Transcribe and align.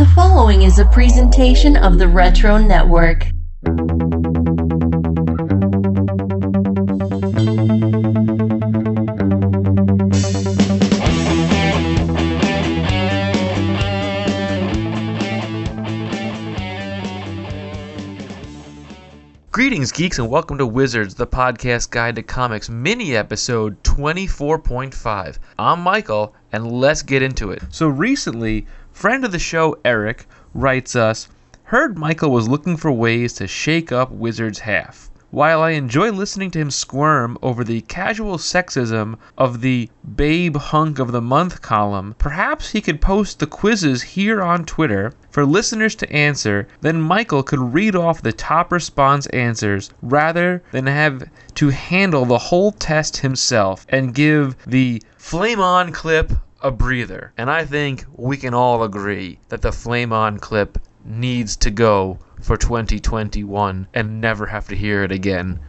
The 0.00 0.06
following 0.14 0.62
is 0.62 0.78
a 0.78 0.86
presentation 0.86 1.76
of 1.76 1.98
the 1.98 2.08
Retro 2.08 2.56
Network. 2.56 3.26
Greetings, 19.52 19.92
geeks, 19.92 20.18
and 20.18 20.30
welcome 20.30 20.56
to 20.56 20.66
Wizards, 20.66 21.14
the 21.14 21.26
podcast 21.26 21.90
guide 21.90 22.16
to 22.16 22.22
comics, 22.22 22.70
mini 22.70 23.14
episode 23.14 23.82
24.5. 23.82 25.38
I'm 25.58 25.80
Michael, 25.80 26.34
and 26.52 26.72
let's 26.72 27.02
get 27.02 27.20
into 27.20 27.50
it. 27.50 27.62
So, 27.68 27.86
recently, 27.86 28.66
friend 29.00 29.24
of 29.24 29.32
the 29.32 29.38
show, 29.38 29.74
Eric, 29.82 30.26
writes 30.52 30.94
us 30.94 31.26
Heard 31.62 31.96
Michael 31.96 32.30
was 32.30 32.50
looking 32.50 32.76
for 32.76 32.92
ways 32.92 33.32
to 33.32 33.46
shake 33.46 33.90
up 33.90 34.10
Wizards 34.10 34.58
half. 34.58 35.08
While 35.30 35.62
I 35.62 35.70
enjoy 35.70 36.10
listening 36.12 36.50
to 36.50 36.58
him 36.58 36.70
squirm 36.70 37.38
over 37.40 37.64
the 37.64 37.80
casual 37.80 38.36
sexism 38.36 39.16
of 39.38 39.62
the 39.62 39.88
Babe 40.16 40.58
Hunk 40.58 40.98
of 40.98 41.12
the 41.12 41.22
Month 41.22 41.62
column, 41.62 42.14
perhaps 42.18 42.72
he 42.72 42.82
could 42.82 43.00
post 43.00 43.38
the 43.38 43.46
quizzes 43.46 44.02
here 44.02 44.42
on 44.42 44.66
Twitter 44.66 45.14
for 45.30 45.46
listeners 45.46 45.94
to 45.94 46.12
answer, 46.12 46.68
then 46.82 47.00
Michael 47.00 47.42
could 47.42 47.72
read 47.72 47.96
off 47.96 48.20
the 48.20 48.34
top 48.34 48.70
response 48.70 49.24
answers 49.28 49.88
rather 50.02 50.62
than 50.72 50.86
have 50.86 51.22
to 51.54 51.70
handle 51.70 52.26
the 52.26 52.36
whole 52.36 52.72
test 52.72 53.16
himself 53.16 53.86
and 53.88 54.14
give 54.14 54.56
the 54.66 55.02
flame 55.16 55.58
on 55.58 55.90
clip 55.90 56.32
a 56.62 56.70
breather. 56.70 57.32
And 57.36 57.50
I 57.50 57.64
think 57.64 58.04
we 58.14 58.36
can 58.36 58.54
all 58.54 58.82
agree 58.82 59.38
that 59.48 59.62
the 59.62 59.72
flame 59.72 60.12
on 60.12 60.38
clip 60.38 60.78
needs 61.04 61.56
to 61.56 61.70
go 61.70 62.18
for 62.40 62.56
2021 62.56 63.88
and 63.94 64.20
never 64.20 64.46
have 64.46 64.68
to 64.68 64.76
hear 64.76 65.02
it 65.04 65.12
again. 65.12 65.60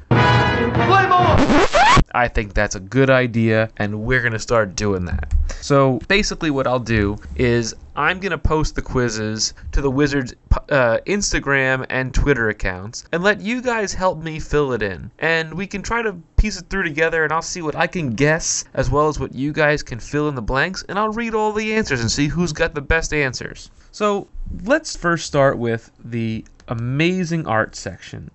I 2.14 2.28
think 2.28 2.54
that's 2.54 2.76
a 2.76 2.80
good 2.80 3.10
idea, 3.10 3.70
and 3.78 4.02
we're 4.02 4.22
going 4.22 4.34
to 4.34 4.40
start 4.40 4.76
doing 4.76 5.06
that. 5.06 5.34
So 5.62 6.00
basically, 6.08 6.52
what 6.52 6.68
I'll 6.68 6.80
do 6.80 7.18
is 7.36 7.76
I'm 7.96 8.20
going 8.20 8.32
to 8.32 8.38
post 8.38 8.76
the 8.76 8.82
quizzes 8.82 9.54
to 9.74 9.82
the 9.82 9.92
Wizards 9.92 10.34
uh, 10.70 10.98
Instagram 11.06 11.86
and 11.90 12.14
Twitter 12.14 12.50
accounts 12.50 13.06
and 13.12 13.24
let 13.24 13.42
you 13.42 13.62
guys 13.62 13.94
help 13.94 14.18
me 14.18 14.40
fill 14.40 14.74
it 14.74 14.82
in. 14.82 15.12
And 15.20 15.54
we 15.54 15.68
can 15.68 15.82
try 15.82 16.02
to 16.02 16.14
piece 16.38 16.58
it 16.58 16.70
through 16.70 16.84
together, 16.84 17.24
and 17.24 17.32
I'll 17.32 17.42
see 17.42 17.62
what 17.62 17.76
I 17.76 17.88
can 17.88 18.12
guess 18.16 18.66
as 18.74 18.90
well 18.90 19.08
as 19.08 19.20
what 19.20 19.36
you 19.36 19.54
guys 19.54 19.84
can 19.84 20.00
fill 20.00 20.28
in 20.30 20.36
the 20.36 20.42
blanks, 20.42 20.84
and 20.90 20.98
I'll 20.98 21.14
read 21.14 21.36
all 21.36 21.54
the 21.54 21.74
answers 21.74 22.02
and 22.02 22.12
see 22.12 22.28
who's 22.28 22.54
got 22.54 22.74
the 22.74 22.82
best 22.82 23.14
answers. 23.14 23.70
So 23.92 24.28
let's 24.64 24.96
first 24.96 25.26
start 25.28 25.58
with 25.58 25.92
the 26.04 26.46
amazing 26.68 27.46
art 27.48 27.76
section. 27.76 28.32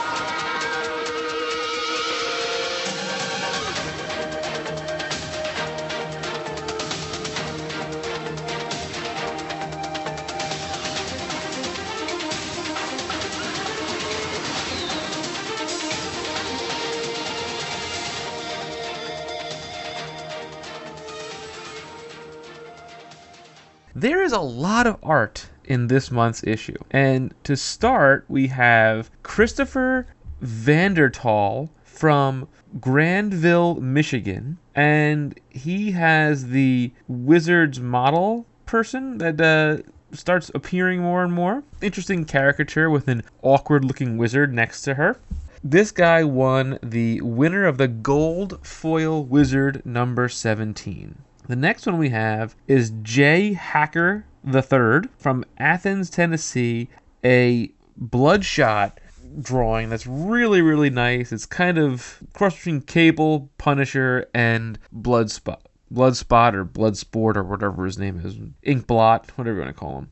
There 23.99 24.23
is 24.23 24.33
a 24.33 24.41
lot 24.41 24.87
of 24.87 24.99
art 25.03 25.49
in 25.65 25.87
this 25.87 26.11
month's 26.11 26.45
issue. 26.45 26.77
And 26.91 27.33
to 27.45 27.57
start, 27.57 28.27
we 28.29 28.49
have 28.49 29.11
Christopher 29.23 30.07
Vandertal 30.43 31.71
from 31.83 32.47
Grandville, 32.79 33.77
Michigan, 33.77 34.59
and 34.75 35.41
he 35.49 35.93
has 35.93 36.49
the 36.49 36.93
Wizards 37.09 37.81
model 37.81 38.45
person 38.67 39.17
that 39.17 39.41
uh, 39.41 39.79
starts 40.15 40.51
appearing 40.55 41.01
more 41.01 41.25
and 41.25 41.33
more. 41.33 41.63
Interesting 41.81 42.27
caricature 42.27 42.91
with 42.91 43.09
an 43.09 43.23
awkward 43.41 43.83
looking 43.83 44.19
wizard 44.19 44.53
next 44.53 44.83
to 44.83 44.93
her. 44.97 45.19
This 45.65 45.91
guy 45.91 46.23
won 46.23 46.79
the 46.83 47.23
winner 47.23 47.65
of 47.65 47.79
the 47.79 47.89
Gold 47.89 48.59
Foil 48.63 49.25
Wizard 49.25 49.81
number 49.87 50.29
17. 50.29 51.17
The 51.49 51.57
next 51.57 51.87
one 51.87 51.99
we 51.99 52.09
have 52.09 52.57
is 52.67 52.93
Jay 53.03 53.53
Hacker 53.53 54.25
the 54.43 54.63
third 54.63 55.09
from 55.17 55.45
Athens, 55.59 56.09
Tennessee, 56.11 56.89
a 57.25 57.71
bloodshot 57.97 59.01
drawing 59.41 59.89
that's 59.89 60.07
really 60.07 60.63
really 60.63 60.91
nice. 60.91 61.33
It's 61.33 61.47
kind 61.47 61.79
of 61.79 62.23
cross 62.33 62.57
between 62.57 62.81
Cable, 62.81 63.51
Punisher, 63.59 64.27
and 64.35 64.79
Bloodspot. 64.95 65.61
Bloodspot 65.93 66.55
or 66.55 66.65
Bloodsport 66.65 67.37
or 67.37 67.45
whatever 67.45 67.85
his 67.85 67.99
name 67.99 68.21
is. 68.25 68.37
Inkblot, 68.65 69.31
whatever 69.37 69.59
you 69.59 69.63
want 69.63 69.77
to 69.77 69.81
call 69.81 69.99
him. 69.99 70.11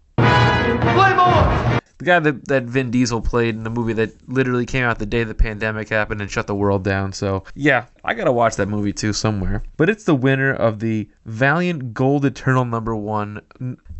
The 1.99 2.05
guy 2.05 2.19
that, 2.19 2.49
that 2.49 2.65
Vin 2.65 2.91
Diesel 2.91 3.23
played 3.23 3.55
in 3.55 3.65
the 3.65 3.71
movie 3.71 3.95
that 3.95 4.29
literally 4.29 4.67
came 4.67 4.85
out 4.85 4.99
the 4.99 5.07
day 5.07 5.25
the 5.25 5.35
pandemic 5.35 5.89
happened 5.89 6.21
and 6.21 6.31
shut 6.31 6.47
the 6.47 6.55
world 6.55 6.85
down. 6.85 7.13
So, 7.13 7.45
yeah, 7.55 7.87
I 8.05 8.13
gotta 8.13 8.33
watch 8.33 8.57
that 8.57 8.69
movie 8.69 8.93
too 8.93 9.15
somewhere. 9.15 9.63
But 9.79 9.89
it's 9.89 10.05
the 10.05 10.15
winner 10.15 10.53
of 10.53 10.81
the 10.81 11.09
Valiant 11.25 11.95
Gold 11.95 12.27
Eternal 12.27 12.67
number 12.67 12.95
one 12.95 13.41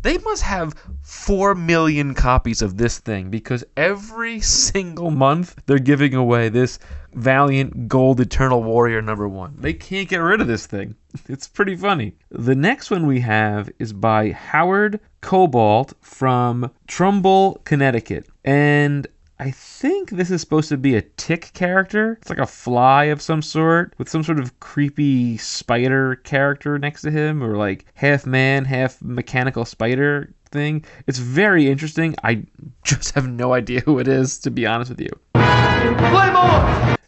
they 0.05 0.19
must 0.19 0.43
have 0.43 0.75
4 1.01 1.55
million 1.55 2.13
copies 2.13 2.61
of 2.61 2.77
this 2.77 2.99
thing 2.99 3.31
because 3.31 3.63
every 3.75 4.39
single 4.39 5.09
month 5.09 5.59
they're 5.65 5.79
giving 5.79 6.13
away 6.13 6.47
this 6.47 6.77
Valiant 7.13 7.87
Gold 7.87 8.19
Eternal 8.19 8.61
Warrior 8.61 9.01
number 9.01 9.27
one. 9.27 9.55
They 9.57 9.73
can't 9.73 10.07
get 10.07 10.17
rid 10.17 10.41
of 10.41 10.47
this 10.47 10.67
thing. 10.67 10.93
It's 11.27 11.47
pretty 11.47 11.75
funny. 11.75 12.17
The 12.29 12.53
next 12.53 12.91
one 12.91 13.07
we 13.07 13.21
have 13.21 13.71
is 13.79 13.93
by 13.93 14.29
Howard 14.29 14.99
Cobalt 15.25 15.93
from 16.01 16.69
Trumbull, 16.85 17.59
Connecticut. 17.63 18.27
And 18.43 19.07
I 19.39 19.49
think 19.49 20.11
this 20.11 20.29
is 20.29 20.39
supposed 20.39 20.69
to 20.69 20.77
be 20.77 20.93
a 20.93 21.01
tick 21.01 21.49
character. 21.55 22.19
It's 22.21 22.29
like 22.29 22.37
a 22.37 22.45
fly 22.45 23.05
of 23.05 23.23
some 23.23 23.41
sort 23.41 23.95
with 23.97 24.07
some 24.07 24.21
sort 24.21 24.37
of 24.37 24.59
creepy 24.59 25.37
spider 25.37 26.17
character 26.17 26.77
next 26.77 27.01
to 27.01 27.11
him, 27.11 27.41
or 27.41 27.57
like 27.57 27.87
half 27.95 28.27
man, 28.27 28.65
half 28.65 29.01
mechanical 29.01 29.65
spider 29.65 30.31
thing. 30.51 30.85
It's 31.07 31.17
very 31.17 31.71
interesting. 31.71 32.13
I 32.23 32.43
just 32.83 33.15
have 33.15 33.27
no 33.27 33.53
idea 33.53 33.79
who 33.79 33.97
it 33.97 34.07
is, 34.07 34.37
to 34.41 34.51
be 34.51 34.67
honest 34.67 34.91
with 34.91 35.01
you. 35.01 35.09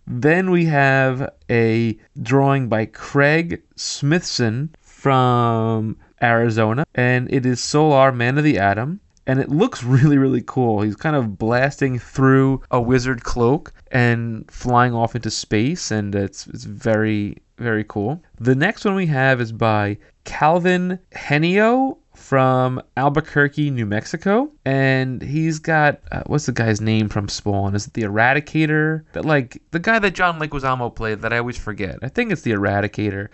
Then 0.08 0.50
we 0.50 0.66
have 0.66 1.30
a 1.52 1.96
drawing 2.24 2.68
by 2.68 2.88
Craig 2.88 3.62
Smithson 3.76 4.76
from 4.82 5.98
Arizona, 6.22 6.86
and 6.96 7.32
it 7.32 7.46
is 7.46 7.64
Solar 7.64 8.12
Man 8.12 8.38
of 8.38 8.44
the 8.44 8.60
Atom 8.60 9.00
and 9.28 9.40
it 9.40 9.50
looks 9.50 9.84
really 9.84 10.18
really 10.18 10.42
cool. 10.42 10.82
He's 10.82 10.96
kind 10.96 11.16
of 11.16 11.38
blasting 11.38 12.00
through 12.00 12.64
a 12.72 12.82
wizard 12.82 13.24
cloak 13.24 13.74
and 13.92 14.50
flying 14.50 14.94
off 14.94 15.16
into 15.16 15.30
space, 15.30 15.92
and 15.92 16.16
it's 16.16 16.48
it's 16.48 16.64
very 16.64 17.38
very 17.58 17.84
cool. 17.84 18.24
The 18.40 18.56
next 18.56 18.86
one 18.86 18.96
we 18.96 19.08
have 19.08 19.42
is 19.42 19.52
by 19.52 19.98
Calvin 20.24 21.00
Henio 21.12 21.98
from 22.14 22.82
Albuquerque, 22.98 23.70
New 23.70 23.86
Mexico, 23.86 24.52
and 24.66 25.22
he's 25.22 25.60
got 25.60 26.00
uh, 26.12 26.24
what's 26.26 26.48
the 26.48 26.52
guy's 26.52 26.82
name 26.82 27.10
from 27.10 27.30
Spawn? 27.30 27.76
Is 27.76 27.88
it 27.88 27.94
the 27.94 28.04
Eradicator? 28.04 29.04
That 29.14 29.26
like 29.26 29.62
the 29.72 29.80
guy 29.80 30.00
that 30.00 30.12
John 30.12 30.40
Leguizamo 30.40 30.96
played 30.96 31.22
that 31.22 31.34
I 31.34 31.38
always 31.38 31.58
forget. 31.58 32.00
I 32.02 32.10
think 32.10 32.32
it's 32.32 32.42
the 32.42 32.52
Eradicator. 32.52 33.30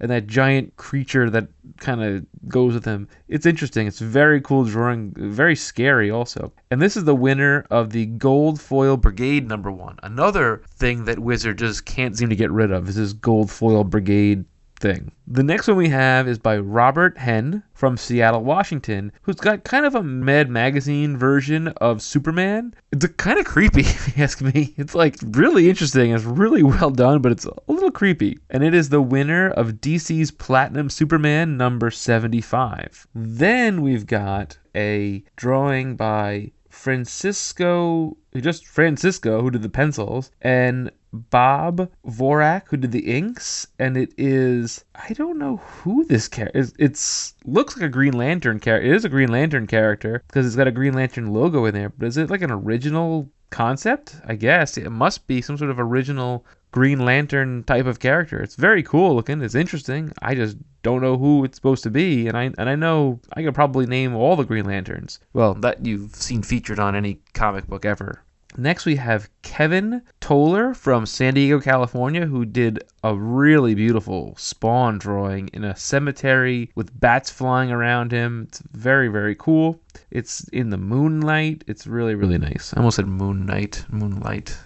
And 0.00 0.10
that 0.10 0.26
giant 0.26 0.76
creature 0.76 1.30
that 1.30 1.48
kind 1.78 2.02
of 2.02 2.26
goes 2.48 2.74
with 2.74 2.84
him. 2.84 3.08
It's 3.28 3.46
interesting. 3.46 3.86
It's 3.86 3.98
very 3.98 4.40
cool 4.40 4.64
drawing, 4.64 5.12
very 5.16 5.56
scary 5.56 6.10
also. 6.10 6.52
And 6.70 6.80
this 6.80 6.96
is 6.96 7.04
the 7.04 7.14
winner 7.14 7.66
of 7.70 7.90
the 7.90 8.06
Gold 8.06 8.60
Foil 8.60 8.96
Brigade 8.96 9.48
number 9.48 9.70
one. 9.70 9.98
Another 10.02 10.62
thing 10.68 11.04
that 11.06 11.18
Wizard 11.18 11.58
just 11.58 11.84
can't 11.86 12.16
seem 12.16 12.28
to 12.28 12.36
get 12.36 12.50
rid 12.50 12.70
of 12.70 12.88
is 12.88 12.96
this 12.96 13.12
Gold 13.12 13.50
Foil 13.50 13.84
Brigade 13.84 14.44
thing. 14.78 15.12
The 15.26 15.42
next 15.42 15.68
one 15.68 15.76
we 15.76 15.88
have 15.88 16.28
is 16.28 16.38
by 16.38 16.58
Robert 16.58 17.18
Henn 17.18 17.62
from 17.74 17.96
Seattle, 17.96 18.44
Washington, 18.44 19.12
who's 19.22 19.36
got 19.36 19.64
kind 19.64 19.84
of 19.84 19.94
a 19.94 20.02
Mad 20.02 20.48
Magazine 20.48 21.16
version 21.16 21.68
of 21.78 22.02
Superman. 22.02 22.74
It's 22.92 23.06
kind 23.16 23.38
of 23.38 23.44
creepy, 23.44 23.80
if 23.86 24.16
you 24.16 24.22
ask 24.22 24.40
me. 24.40 24.74
It's 24.76 24.94
like 24.94 25.16
really 25.22 25.68
interesting. 25.68 26.12
It's 26.12 26.24
really 26.24 26.62
well 26.62 26.90
done, 26.90 27.20
but 27.22 27.32
it's 27.32 27.46
a 27.46 27.52
little 27.66 27.90
creepy. 27.90 28.38
And 28.50 28.62
it 28.62 28.74
is 28.74 28.88
the 28.88 29.02
winner 29.02 29.50
of 29.50 29.80
DC's 29.80 30.30
Platinum 30.30 30.90
Superman 30.90 31.56
number 31.56 31.90
75. 31.90 33.06
Then 33.14 33.82
we've 33.82 34.06
got 34.06 34.58
a 34.74 35.24
drawing 35.36 35.96
by 35.96 36.52
Francisco, 36.68 38.16
just 38.36 38.66
Francisco, 38.66 39.40
who 39.40 39.50
did 39.50 39.62
the 39.62 39.68
pencils, 39.68 40.30
and 40.42 40.90
Bob 41.12 41.90
Vorak 42.06 42.68
who 42.68 42.76
did 42.76 42.92
the 42.92 43.06
inks, 43.06 43.68
and 43.78 43.96
it 43.96 44.12
is 44.18 44.84
I 44.94 45.12
don't 45.12 45.38
know 45.38 45.58
who 45.58 46.04
this 46.04 46.28
character 46.28 46.58
is. 46.58 46.72
It's 46.78 47.34
looks 47.44 47.76
like 47.76 47.86
a 47.86 47.88
Green 47.88 48.14
Lantern 48.14 48.60
character. 48.60 48.88
It 48.88 48.94
is 48.94 49.04
a 49.04 49.08
Green 49.08 49.30
Lantern 49.30 49.66
character 49.66 50.22
because 50.26 50.46
it's 50.46 50.56
got 50.56 50.68
a 50.68 50.72
Green 50.72 50.94
Lantern 50.94 51.32
logo 51.32 51.64
in 51.64 51.74
there. 51.74 51.90
But 51.90 52.06
is 52.06 52.16
it 52.16 52.30
like 52.30 52.42
an 52.42 52.50
original 52.50 53.30
concept? 53.50 54.16
I 54.26 54.34
guess 54.34 54.76
it 54.76 54.90
must 54.90 55.26
be 55.26 55.40
some 55.40 55.56
sort 55.56 55.70
of 55.70 55.78
original 55.78 56.44
Green 56.72 57.04
Lantern 57.04 57.64
type 57.64 57.86
of 57.86 58.00
character. 58.00 58.42
It's 58.42 58.56
very 58.56 58.82
cool 58.82 59.14
looking. 59.14 59.40
It's 59.40 59.54
interesting. 59.54 60.12
I 60.20 60.34
just 60.34 60.58
don't 60.82 61.00
know 61.00 61.16
who 61.16 61.44
it's 61.44 61.56
supposed 61.56 61.82
to 61.84 61.90
be, 61.90 62.28
and 62.28 62.36
I 62.36 62.52
and 62.58 62.68
I 62.68 62.74
know 62.74 63.20
I 63.32 63.42
could 63.42 63.54
probably 63.54 63.86
name 63.86 64.14
all 64.14 64.36
the 64.36 64.44
Green 64.44 64.66
Lanterns. 64.66 65.18
Well, 65.32 65.54
that 65.54 65.86
you've 65.86 66.14
seen 66.14 66.42
featured 66.42 66.78
on 66.78 66.94
any 66.94 67.20
comic 67.32 67.66
book 67.66 67.84
ever. 67.84 68.22
Next, 68.58 68.86
we 68.86 68.96
have 68.96 69.28
Kevin 69.42 70.00
Toller 70.20 70.72
from 70.72 71.04
San 71.04 71.34
Diego, 71.34 71.60
California, 71.60 72.24
who 72.24 72.46
did 72.46 72.82
a 73.04 73.14
really 73.14 73.74
beautiful 73.74 74.34
spawn 74.38 74.96
drawing 74.96 75.48
in 75.48 75.62
a 75.62 75.76
cemetery 75.76 76.70
with 76.74 76.98
bats 76.98 77.28
flying 77.28 77.70
around 77.70 78.12
him. 78.12 78.46
It's 78.48 78.62
very, 78.72 79.08
very 79.08 79.34
cool. 79.34 79.78
It's 80.10 80.48
in 80.48 80.70
the 80.70 80.78
moonlight. 80.78 81.64
It's 81.66 81.86
really, 81.86 82.14
really 82.14 82.38
nice. 82.38 82.72
I 82.72 82.78
almost 82.78 82.96
said 82.96 83.06
moon 83.06 83.44
night, 83.44 83.84
moonlight. 83.90 84.58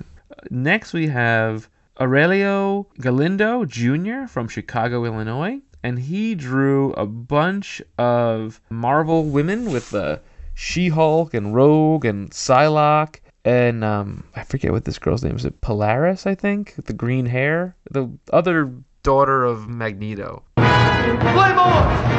Next, 0.50 0.92
we 0.92 1.08
have 1.08 1.68
Aurelio 2.00 2.86
Galindo 3.00 3.64
Jr. 3.64 4.26
from 4.28 4.46
Chicago, 4.46 5.04
Illinois, 5.04 5.60
and 5.82 5.98
he 5.98 6.36
drew 6.36 6.92
a 6.92 7.06
bunch 7.06 7.82
of 7.98 8.60
Marvel 8.70 9.24
women 9.24 9.72
with 9.72 9.90
the 9.90 10.20
She-Hulk 10.54 11.34
and 11.34 11.54
Rogue 11.54 12.04
and 12.04 12.30
Psylocke 12.30 13.20
and 13.44 13.84
um, 13.84 14.24
I 14.34 14.44
forget 14.44 14.72
what 14.72 14.84
this 14.84 14.98
girl's 14.98 15.24
name 15.24 15.36
is. 15.36 15.44
It 15.44 15.60
Polaris, 15.60 16.26
I 16.26 16.34
think, 16.34 16.74
the 16.84 16.92
green 16.92 17.26
hair, 17.26 17.76
the 17.90 18.10
other 18.32 18.72
daughter 19.02 19.44
of 19.44 19.68
Magneto. 19.68 20.42
Play 20.56 21.52
more. 21.54 22.18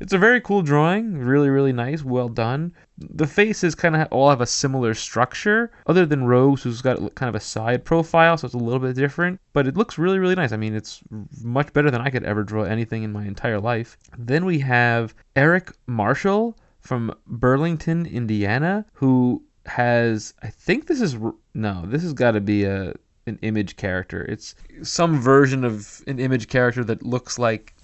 It's 0.00 0.14
a 0.14 0.18
very 0.18 0.40
cool 0.40 0.62
drawing, 0.62 1.18
really, 1.18 1.50
really 1.50 1.74
nice, 1.74 2.02
well 2.02 2.30
done. 2.30 2.72
The 2.96 3.26
faces 3.26 3.74
kind 3.74 3.94
of 3.94 4.08
all 4.10 4.30
have 4.30 4.40
a 4.40 4.46
similar 4.46 4.94
structure, 4.94 5.70
other 5.86 6.06
than 6.06 6.24
Rose, 6.24 6.62
who's 6.62 6.80
got 6.80 7.14
kind 7.16 7.28
of 7.28 7.34
a 7.34 7.40
side 7.40 7.84
profile, 7.84 8.38
so 8.38 8.46
it's 8.46 8.54
a 8.54 8.58
little 8.58 8.80
bit 8.80 8.96
different. 8.96 9.38
But 9.52 9.66
it 9.66 9.76
looks 9.76 9.98
really, 9.98 10.18
really 10.18 10.36
nice. 10.36 10.52
I 10.52 10.56
mean, 10.56 10.74
it's 10.74 11.02
much 11.42 11.74
better 11.74 11.90
than 11.90 12.00
I 12.00 12.08
could 12.08 12.24
ever 12.24 12.44
draw 12.44 12.62
anything 12.62 13.02
in 13.02 13.12
my 13.12 13.26
entire 13.26 13.60
life. 13.60 13.98
Then 14.16 14.46
we 14.46 14.60
have 14.60 15.14
Eric 15.36 15.70
Marshall 15.86 16.56
from 16.80 17.14
Burlington, 17.26 18.06
Indiana, 18.06 18.86
who 18.94 19.42
has 19.66 20.34
I 20.42 20.48
think 20.48 20.86
this 20.86 21.00
is 21.00 21.16
no, 21.54 21.82
this 21.86 22.02
has 22.02 22.12
got 22.12 22.32
to 22.32 22.40
be 22.40 22.64
a 22.64 22.94
an 23.26 23.38
image 23.42 23.76
character. 23.76 24.24
It's 24.24 24.54
some 24.82 25.20
version 25.20 25.64
of 25.64 26.02
an 26.06 26.18
image 26.18 26.48
character 26.48 26.84
that 26.84 27.02
looks 27.02 27.38
like 27.38 27.74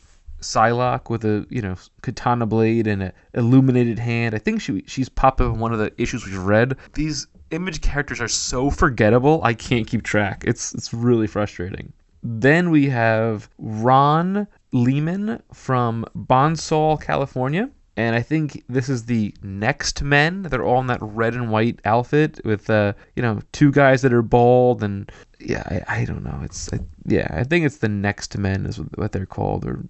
Psylocke 0.40 1.10
with 1.10 1.24
a 1.24 1.46
you 1.50 1.62
know 1.62 1.76
katana 2.02 2.46
blade 2.46 2.86
and 2.86 3.02
an 3.02 3.12
illuminated 3.34 3.98
hand. 3.98 4.34
I 4.34 4.38
think 4.38 4.60
she 4.60 4.84
she's 4.86 5.08
popped 5.08 5.40
up 5.40 5.54
in 5.54 5.60
one 5.60 5.72
of 5.72 5.78
the 5.78 5.92
issues 6.00 6.24
we've 6.24 6.38
read. 6.38 6.76
These 6.94 7.26
image 7.50 7.80
characters 7.80 8.20
are 8.20 8.28
so 8.28 8.70
forgettable. 8.70 9.40
I 9.42 9.54
can't 9.54 9.86
keep 9.86 10.02
track. 10.02 10.44
It's 10.46 10.74
it's 10.74 10.92
really 10.92 11.26
frustrating. 11.26 11.92
Then 12.22 12.70
we 12.70 12.88
have 12.88 13.48
Ron 13.58 14.48
Lehman 14.72 15.42
from 15.52 16.04
Bonsall, 16.14 16.96
California 17.00 17.70
and 17.96 18.14
I 18.14 18.20
think 18.20 18.62
this 18.68 18.88
is 18.88 19.06
the 19.06 19.34
next 19.42 20.02
men. 20.02 20.42
They're 20.42 20.64
all 20.64 20.80
in 20.80 20.86
that 20.88 20.98
red 21.00 21.34
and 21.34 21.50
white 21.50 21.80
outfit 21.84 22.40
with, 22.44 22.68
uh, 22.68 22.92
you 23.14 23.22
know, 23.22 23.40
two 23.52 23.72
guys 23.72 24.02
that 24.02 24.12
are 24.12 24.22
bald, 24.22 24.82
and 24.82 25.10
yeah, 25.40 25.62
I, 25.88 26.00
I 26.00 26.04
don't 26.04 26.22
know. 26.22 26.40
It's 26.42 26.72
I, 26.72 26.80
yeah, 27.06 27.28
I 27.30 27.44
think 27.44 27.64
it's 27.64 27.78
the 27.78 27.88
next 27.88 28.36
men 28.36 28.66
is 28.66 28.76
what 28.96 29.12
they're 29.12 29.26
called. 29.26 29.64
Or. 29.64 29.82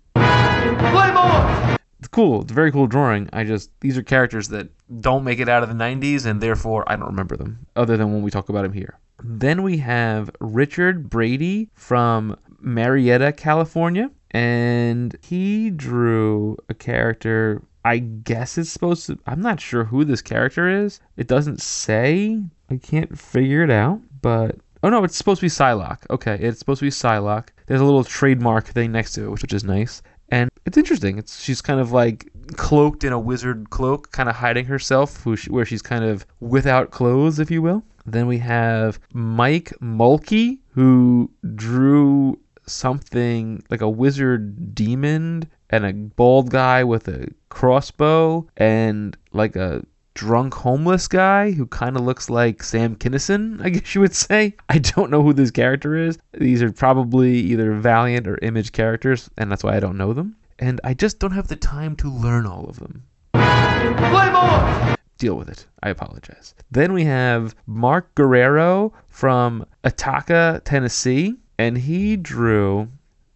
It's 1.99 2.09
cool. 2.09 2.43
It's 2.43 2.53
a 2.53 2.55
very 2.55 2.71
cool 2.71 2.87
drawing. 2.87 3.29
I 3.33 3.45
just 3.45 3.71
these 3.81 3.99
are 3.99 4.03
characters 4.03 4.49
that 4.49 4.69
don't 5.01 5.25
make 5.25 5.41
it 5.41 5.49
out 5.49 5.63
of 5.63 5.69
the 5.69 5.75
'90s, 5.75 6.27
and 6.27 6.41
therefore 6.41 6.85
I 6.87 6.95
don't 6.95 7.07
remember 7.07 7.37
them 7.37 7.67
other 7.75 7.97
than 7.97 8.13
when 8.13 8.23
we 8.23 8.31
talk 8.31 8.49
about 8.49 8.63
them 8.63 8.73
here. 8.73 8.99
Then 9.25 9.63
we 9.63 9.79
have 9.79 10.31
Richard 10.41 11.09
Brady 11.09 11.71
from 11.75 12.37
Marietta, 12.61 13.33
California, 13.33 14.11
and 14.31 15.17
he 15.23 15.71
drew 15.71 16.59
a 16.69 16.75
character 16.75 17.63
I 17.87 17.99
guess 17.99 18.59
it's 18.59 18.69
supposed 18.69 19.07
to. 19.07 19.17
I'm 19.29 19.41
not 19.41 19.61
sure 19.61 19.85
who 19.85 20.05
this 20.05 20.21
character 20.21 20.69
is. 20.69 20.99
It 21.17 21.29
doesn't 21.29 21.63
say. 21.63 22.43
I 22.69 22.79
can't 22.79 23.17
figure 23.17 23.63
it 23.63 23.71
out. 23.71 24.01
But 24.21 24.57
oh 24.83 24.91
no, 24.91 25.05
it's 25.05 25.17
supposed 25.17 25.39
to 25.39 25.45
be 25.45 25.51
Psylocke. 25.51 26.01
Okay, 26.11 26.37
it's 26.41 26.59
supposed 26.59 26.81
to 26.81 26.87
be 26.87 26.91
Psylocke. 26.91 27.51
There's 27.69 27.81
a 27.81 27.85
little 27.85 28.03
trademark 28.03 28.67
thing 28.67 28.91
next 28.91 29.13
to 29.13 29.27
it, 29.27 29.31
which, 29.31 29.43
which 29.43 29.53
is 29.53 29.63
nice. 29.63 30.03
And 30.31 30.51
it's 30.65 30.77
interesting. 30.77 31.17
It's 31.17 31.41
she's 31.41 31.63
kind 31.63 31.79
of 31.79 31.93
like 31.93 32.29
cloaked 32.57 33.05
in 33.05 33.13
a 33.13 33.21
wizard 33.21 33.71
cloak, 33.71 34.11
kind 34.11 34.29
of 34.29 34.35
hiding 34.35 34.67
herself, 34.67 35.25
where 35.25 35.65
she's 35.65 35.83
kind 35.83 36.05
of 36.05 36.27
without 36.41 36.91
clothes, 36.91 37.39
if 37.39 37.53
you 37.53 37.63
will. 37.63 37.85
Then 38.05 38.27
we 38.27 38.39
have 38.39 38.99
Mike 39.13 39.73
Mulkey, 39.81 40.59
who 40.71 41.31
drew 41.55 42.37
something 42.67 43.63
like 43.71 43.81
a 43.81 43.89
wizard 43.89 44.75
demon 44.75 45.49
and 45.71 45.85
a 45.85 45.93
bald 45.93 46.51
guy 46.51 46.85
with 46.85 47.09
a 47.09 47.29
crossbow 47.49 48.47
and 48.57 49.17
like 49.33 49.57
a 49.57 49.85
drunk 50.17 50.55
homeless 50.55 51.07
guy 51.09 51.53
who 51.53 51.67
kind 51.67 51.95
of 51.95 52.03
looks 52.03 52.31
like 52.31 52.63
Sam 52.63 52.97
Kinison, 52.97 53.61
I 53.65 53.69
guess 53.69 53.95
you 53.95 54.01
would 54.01 54.15
say. 54.15 54.55
I 54.69 54.79
don't 54.79 55.11
know 55.11 55.23
who 55.23 55.33
this 55.33 55.51
character 55.51 55.95
is. 55.95 56.19
These 56.33 56.63
are 56.63 56.73
probably 56.73 57.35
either 57.35 57.73
Valiant 57.75 58.27
or 58.27 58.39
Image 58.43 58.73
characters, 58.73 59.31
and 59.37 59.53
that's 59.53 59.63
why 59.63 59.77
I 59.77 59.81
don't 59.81 59.99
know 59.99 60.13
them. 60.13 60.37
And 60.59 60.81
I 60.85 60.95
just 60.95 61.19
don't 61.19 61.33
have 61.33 61.49
the 61.49 61.57
time 61.57 61.97
to 61.97 62.11
learn 62.11 62.47
all 62.47 62.65
of 62.65 62.79
them. 62.79 63.05
Play 63.35 64.31
more! 64.31 64.97
Deal 65.19 65.35
with 65.35 65.51
it. 65.51 65.67
I 65.83 65.91
apologize. 65.91 66.55
Then 66.71 66.93
we 66.93 67.05
have 67.05 67.55
Mark 67.67 68.15
Guerrero 68.15 68.95
from 69.09 69.67
Ithaca, 69.85 70.63
Tennessee, 70.65 71.37
and 71.59 71.77
he 71.77 72.17
drew 72.17 72.89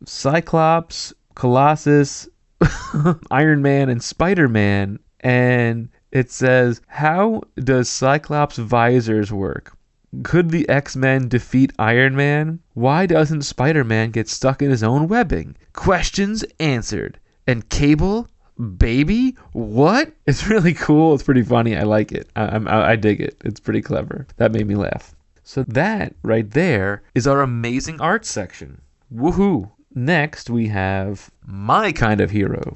Cyclops, 0.07 1.13
Colossus, 1.41 2.29
Iron 3.31 3.63
Man, 3.63 3.89
and 3.89 4.05
Spider 4.05 4.47
Man. 4.47 4.99
And 5.21 5.89
it 6.13 6.31
says, 6.31 6.83
How 6.87 7.41
does 7.57 7.89
Cyclops' 7.89 8.59
visors 8.59 9.33
work? 9.33 9.75
Could 10.23 10.51
the 10.51 10.69
X 10.69 10.97
Men 10.97 11.29
defeat 11.29 11.73
Iron 11.79 12.15
Man? 12.15 12.59
Why 12.75 13.07
doesn't 13.07 13.41
Spider 13.41 13.85
Man 13.85 14.11
get 14.11 14.29
stuck 14.29 14.61
in 14.61 14.69
his 14.69 14.83
own 14.83 15.09
webbing? 15.09 15.57
Questions 15.73 16.45
answered. 16.59 17.19
And 17.47 17.67
Cable? 17.71 18.29
Baby? 18.77 19.35
What? 19.53 20.13
It's 20.27 20.47
really 20.47 20.75
cool. 20.75 21.15
It's 21.15 21.23
pretty 21.23 21.43
funny. 21.43 21.75
I 21.75 21.85
like 21.85 22.13
it. 22.13 22.29
I, 22.37 22.59
I, 22.59 22.91
I 22.91 22.97
dig 22.97 23.23
it. 23.23 23.41
It's 23.47 23.61
pretty 23.61 23.81
clever. 23.81 24.27
That 24.37 24.53
made 24.53 24.67
me 24.67 24.75
laugh. 24.75 25.17
So, 25.43 25.65
that 25.69 26.15
right 26.23 26.51
there 26.51 27.03
is 27.15 27.27
our 27.27 27.41
amazing 27.41 27.99
art 27.99 28.27
section. 28.27 28.83
Woohoo! 29.11 29.71
Next, 29.93 30.49
we 30.49 30.69
have 30.69 31.33
My 31.45 31.91
Kind 31.91 32.21
of 32.21 32.31
Hero. 32.31 32.73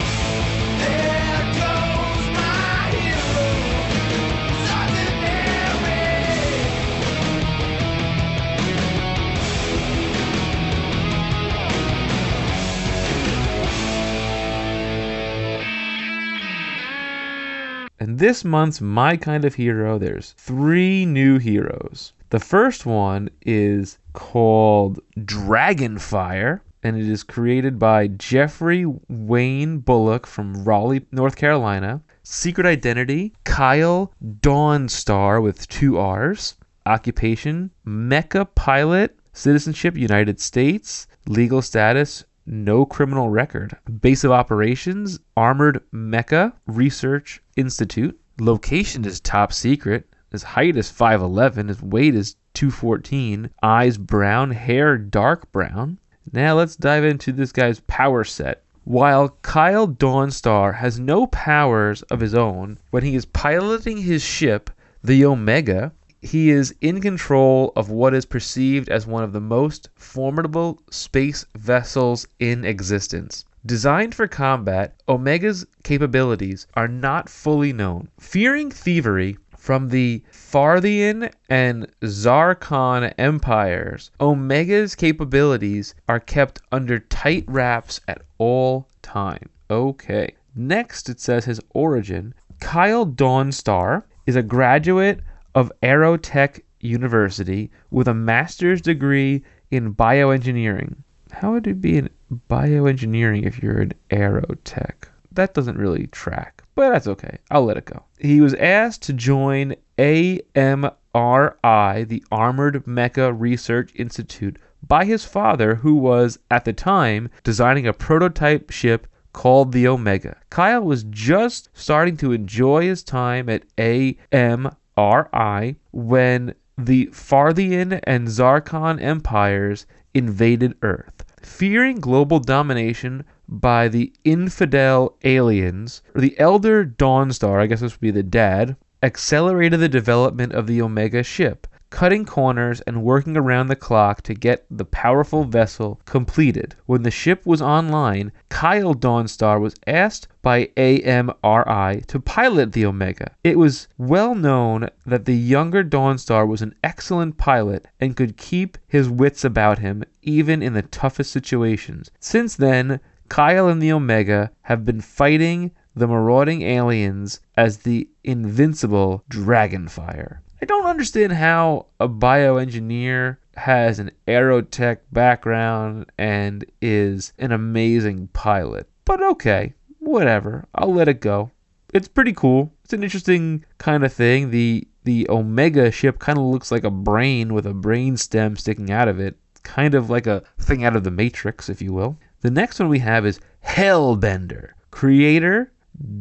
And 18.00 18.18
this 18.18 18.44
month's 18.44 18.80
My 18.80 19.16
Kind 19.16 19.44
of 19.44 19.54
Hero, 19.54 19.99
there's 19.99 20.33
three 20.33 21.06
new 21.06 21.38
heroes. 21.38 22.12
The 22.30 22.40
first 22.40 22.85
one 22.85 23.30
is 23.42 23.99
called 24.14 24.99
Dragonfire 25.16 26.61
and 26.85 26.99
it 26.99 27.09
is 27.09 27.23
created 27.23 27.79
by 27.79 28.07
Jeffrey 28.09 28.85
Wayne 29.09 29.79
Bullock 29.79 30.26
from 30.26 30.64
Raleigh, 30.64 31.07
North 31.11 31.35
Carolina. 31.35 32.03
Secret 32.23 32.67
identity 32.67 33.33
Kyle 33.45 34.12
Dawnstar 34.41 35.43
with 35.43 35.67
two 35.69 35.97
R's. 35.97 36.57
Occupation 36.85 37.71
Mecha 37.87 38.47
pilot. 38.55 39.19
Citizenship 39.33 39.97
United 39.97 40.38
States. 40.38 41.07
Legal 41.26 41.62
status 41.62 42.25
no 42.47 42.85
criminal 42.85 43.31
record. 43.31 43.75
Base 44.03 44.23
of 44.23 44.31
operations 44.31 45.19
Armored 45.35 45.83
Mecha 45.95 46.53
Research 46.67 47.43
Institute. 47.57 48.21
Location 48.38 49.07
is 49.07 49.21
top 49.21 49.50
secret. 49.50 50.07
His 50.31 50.43
height 50.43 50.76
is 50.76 50.93
5'11. 50.93 51.69
His 51.69 51.81
weight 51.81 52.14
is 52.14 52.37
214. 52.53 53.49
Eyes 53.62 53.97
brown. 53.97 54.50
Hair 54.50 54.99
dark 54.99 55.50
brown. 55.53 55.99
Now 56.33 56.54
let's 56.54 56.76
dive 56.76 57.04
into 57.04 57.33
this 57.33 57.52
guy's 57.52 57.81
power 57.81 58.25
set. 58.25 58.62
While 58.85 59.31
Kyle 59.43 59.87
Dawnstar 59.87 60.76
has 60.76 60.99
no 60.99 61.26
powers 61.26 62.02
of 62.02 62.21
his 62.21 62.35
own, 62.35 62.78
when 62.90 63.02
he 63.02 63.14
is 63.14 63.25
piloting 63.25 63.99
his 63.99 64.23
ship, 64.23 64.71
the 65.02 65.25
Omega, 65.25 65.93
he 66.23 66.50
is 66.50 66.75
in 66.81 67.02
control 67.02 67.73
of 67.76 67.90
what 67.90 68.14
is 68.14 68.25
perceived 68.25 68.88
as 68.88 69.07
one 69.07 69.23
of 69.23 69.33
the 69.33 69.40
most 69.40 69.90
formidable 69.95 70.81
space 70.90 71.45
vessels 71.54 72.26
in 72.38 72.64
existence. 72.64 73.45
Designed 73.66 74.14
for 74.14 74.26
combat, 74.26 74.95
Omega's 75.09 75.66
capabilities 75.83 76.66
are 76.75 76.88
not 76.88 77.28
fully 77.28 77.73
known. 77.73 78.09
Fearing 78.19 78.71
thievery 78.71 79.38
from 79.64 79.88
the 79.88 80.23
Farthian 80.30 81.33
and 81.49 81.90
Zarkon 82.02 83.14
empires, 83.16 84.11
Omega's 84.21 84.94
capabilities 84.94 85.94
are 86.06 86.21
kept 86.21 86.61
under 86.71 86.99
tight 86.99 87.47
wraps 87.49 87.99
at 88.06 88.21
all 88.37 88.90
time. 89.00 89.49
Okay. 89.71 90.35
Next, 90.54 91.09
it 91.09 91.18
says 91.18 91.47
his 91.47 91.62
origin. 91.71 92.35
Kyle 92.61 93.06
Dawnstar 93.06 94.02
is 94.26 94.37
a 94.37 94.42
graduate 94.42 95.21
of 95.54 95.73
Aerotech 95.83 96.61
University 96.80 97.71
with 97.90 98.06
a 98.06 98.12
master's 98.12 98.83
degree 98.83 99.42
in 99.71 99.94
bioengineering. 99.94 100.97
How 101.33 101.52
would 101.52 101.66
it 101.66 101.80
be 101.80 101.97
in 101.97 102.11
bioengineering 102.50 103.47
if 103.47 103.62
you're 103.62 103.80
an 103.80 103.94
aerotech? 104.11 105.09
That 105.35 105.55
doesn't 105.55 105.79
really 105.79 106.07
track, 106.09 106.62
but 106.75 106.91
that's 106.91 107.07
okay. 107.07 107.38
I'll 107.50 107.64
let 107.64 107.76
it 107.76 107.87
go. 107.87 108.05
He 108.19 108.41
was 108.41 108.55
asked 108.55 109.03
to 109.03 109.12
join 109.12 109.75
AMRI, 109.99 112.09
the 112.09 112.25
Armored 112.31 112.87
Mecha 112.87 113.35
Research 113.37 113.93
Institute, 113.97 114.59
by 114.87 115.05
his 115.05 115.25
father, 115.25 115.76
who 115.76 115.97
was, 115.97 116.38
at 116.50 116.64
the 116.64 116.73
time, 116.73 117.31
designing 117.43 117.87
a 117.87 117.93
prototype 117.93 118.71
ship 118.71 119.07
called 119.33 119.73
the 119.73 119.88
Omega. 119.88 120.37
Kyle 120.50 120.83
was 120.83 121.05
just 121.05 121.69
starting 121.73 122.17
to 122.19 122.33
enjoy 122.33 122.83
his 122.83 123.03
time 123.03 123.49
at 123.49 123.64
AMRI 123.76 125.76
when 125.91 126.55
the 126.79 127.07
Farthian 127.07 128.00
and 128.05 128.29
Zarkon 128.29 129.03
empires 129.03 129.87
invaded 130.12 130.76
Earth. 130.83 131.25
Fearing 131.43 132.00
global 132.00 132.41
domination 132.41 133.25
by 133.48 133.88
the 133.88 134.12
infidel 134.24 135.16
aliens, 135.24 136.02
the 136.14 136.38
elder 136.38 136.84
Dawnstar, 136.84 137.60
I 137.60 137.66
guess 137.66 137.80
this 137.80 137.92
would 137.92 138.00
be 138.00 138.10
the 138.10 138.22
dad, 138.22 138.76
accelerated 139.02 139.80
the 139.80 139.88
development 139.88 140.52
of 140.52 140.66
the 140.66 140.80
Omega 140.80 141.22
ship, 141.22 141.66
cutting 141.90 142.24
corners 142.24 142.80
and 142.80 143.04
working 143.04 143.36
around 143.36 143.68
the 143.68 143.76
clock 143.76 144.20
to 144.22 144.34
get 144.34 144.66
the 144.68 144.84
powerful 144.84 145.44
vessel 145.44 146.00
completed. 146.06 146.74
When 146.86 147.04
the 147.04 147.10
ship 147.10 147.46
was 147.46 147.62
online, 147.62 148.32
Kyle 148.48 148.94
Dawnstar 148.94 149.60
was 149.60 149.76
asked 149.86 150.26
by 150.42 150.70
AMRI 150.76 152.04
to 152.08 152.18
pilot 152.18 152.72
the 152.72 152.86
Omega. 152.86 153.30
It 153.44 153.58
was 153.58 153.86
well 153.96 154.34
known 154.34 154.88
that 155.06 155.24
the 155.24 155.36
younger 155.36 155.84
Dawnstar 155.84 156.48
was 156.48 156.62
an 156.62 156.74
excellent 156.82 157.36
pilot 157.36 157.86
and 158.00 158.16
could 158.16 158.36
keep 158.36 158.76
his 158.88 159.08
wits 159.08 159.44
about 159.44 159.78
him 159.78 160.02
even 160.22 160.62
in 160.62 160.72
the 160.72 160.82
toughest 160.82 161.30
situations. 161.30 162.10
Since 162.18 162.56
then, 162.56 162.98
Kyle 163.35 163.67
and 163.67 163.83
the 163.83 163.91
Omega 163.91 164.53
have 164.62 164.85
been 164.85 165.00
fighting 165.00 165.73
the 165.97 166.07
marauding 166.07 166.62
aliens 166.62 167.41
as 167.57 167.79
the 167.79 168.09
invincible 168.23 169.25
Dragonfire. 169.29 170.38
I 170.62 170.67
don't 170.67 170.87
understand 170.87 171.33
how 171.33 171.87
a 171.99 172.09
bioengineer 172.09 173.38
has 173.57 173.99
an 173.99 174.12
aerotech 174.29 174.99
background 175.11 176.07
and 176.17 176.64
is 176.81 177.33
an 177.41 177.50
amazing 177.50 178.29
pilot. 178.29 178.88
But 179.05 179.21
okay, 179.21 179.75
whatever. 179.99 180.67
I'll 180.73 180.95
let 180.95 181.09
it 181.09 181.21
go. 181.21 181.50
It's 181.93 182.07
pretty 182.07 182.35
cool. 182.35 182.73
It's 182.85 182.93
an 182.93 183.03
interesting 183.03 183.64
kind 183.79 184.05
of 184.05 184.12
thing. 184.12 184.53
The 184.53 184.87
the 185.03 185.29
Omega 185.29 185.91
ship 185.91 186.21
kind 186.21 186.38
of 186.38 186.45
looks 186.45 186.71
like 186.71 186.85
a 186.85 186.91
brain 186.91 187.53
with 187.53 187.67
a 187.67 187.75
brain 187.75 188.17
stem 188.17 188.55
sticking 188.55 188.93
out 188.93 189.09
of 189.09 189.19
it. 189.19 189.37
Kind 189.64 189.97
of 189.97 190.09
like 190.09 190.29
a 190.29 190.45
thing 190.61 190.85
out 190.85 190.95
of 190.95 191.03
the 191.03 191.11
Matrix, 191.11 191.69
if 191.69 191.83
you 191.83 191.93
will. 191.93 192.17
The 192.44 192.50
next 192.50 192.78
one 192.78 192.90
we 192.90 192.98
have 192.98 193.24
is 193.24 193.40
Hellbender. 193.66 194.72
Creator 194.90 195.72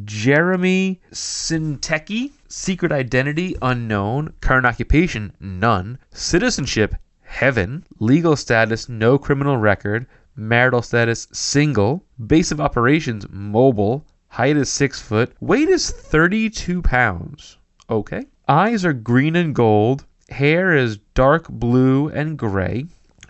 Jeremy 0.06 1.02
Sinteki. 1.12 2.32
Secret 2.48 2.94
identity 2.94 3.58
unknown. 3.62 4.32
Current 4.40 4.66
occupation 4.66 5.34
none. 5.42 6.00
Citizenship 6.12 6.96
heaven. 7.24 7.84
Legal 8.00 8.38
status 8.38 8.88
no 8.88 9.18
criminal 9.18 9.58
record. 9.58 10.06
Marital 10.38 10.82
status 10.82 11.28
single. 11.34 12.06
Base 12.26 12.54
of 12.54 12.62
operations 12.62 13.26
mobile. 13.30 14.06
Height 14.30 14.56
is 14.56 14.70
6 14.70 15.02
foot. 15.02 15.34
Weight 15.42 15.68
is 15.68 15.92
32 15.92 16.82
pounds. 16.84 17.58
Okay. 17.90 18.28
Eyes 18.48 18.86
are 18.86 18.94
green 18.94 19.36
and 19.36 19.54
gold. 19.54 20.06
Hair 20.30 20.74
is 20.74 21.00
dark 21.16 21.50
blue 21.50 22.08
and 22.08 22.38
gray. 22.40 22.86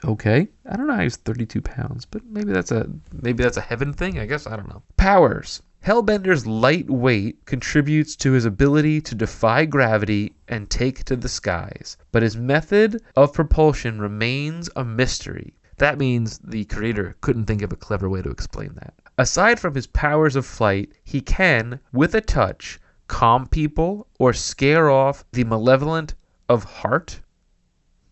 Okay. 0.06 0.50
I 0.70 0.76
don't 0.76 0.88
know 0.88 0.98
he's 0.98 1.16
32 1.18 1.62
pounds, 1.62 2.06
but 2.06 2.26
maybe 2.26 2.52
that's 2.52 2.72
a 2.72 2.90
maybe 3.12 3.44
that's 3.44 3.58
a 3.58 3.62
heaven 3.62 3.94
thing. 3.94 4.20
I 4.20 4.26
guess 4.26 4.48
I 4.48 4.56
don't 4.56 4.70
know. 4.70 4.84
Powers. 4.98 5.62
Hellbender's 5.86 6.48
light 6.48 6.90
weight 6.90 7.46
contributes 7.46 8.16
to 8.16 8.32
his 8.32 8.46
ability 8.46 9.02
to 9.02 9.16
defy 9.16 9.66
gravity 9.66 10.34
and 10.48 10.70
take 10.70 11.04
to 11.04 11.18
the 11.18 11.28
skies, 11.28 11.98
but 12.14 12.24
his 12.24 12.38
method 12.38 13.02
of 13.18 13.34
propulsion 13.34 14.00
remains 14.00 14.70
a 14.78 14.86
mystery. 14.86 15.54
That 15.78 15.98
means 15.98 16.40
the 16.40 16.64
creator 16.66 17.18
couldn't 17.20 17.46
think 17.46 17.62
of 17.62 17.74
a 17.74 17.76
clever 17.76 18.08
way 18.08 18.22
to 18.22 18.30
explain 18.30 18.76
that. 18.76 18.94
Aside 19.18 19.60
from 19.60 19.76
his 19.76 19.88
powers 19.88 20.38
of 20.38 20.46
flight, 20.46 20.94
he 21.04 21.20
can, 21.20 21.82
with 21.92 22.16
a 22.16 22.22
touch, 22.22 22.80
calm 23.08 23.48
people 23.48 24.08
or 24.20 24.32
scare 24.32 24.90
off 24.90 25.26
the 25.34 25.44
malevolent 25.44 26.14
of 26.48 26.64
heart. 26.64 27.20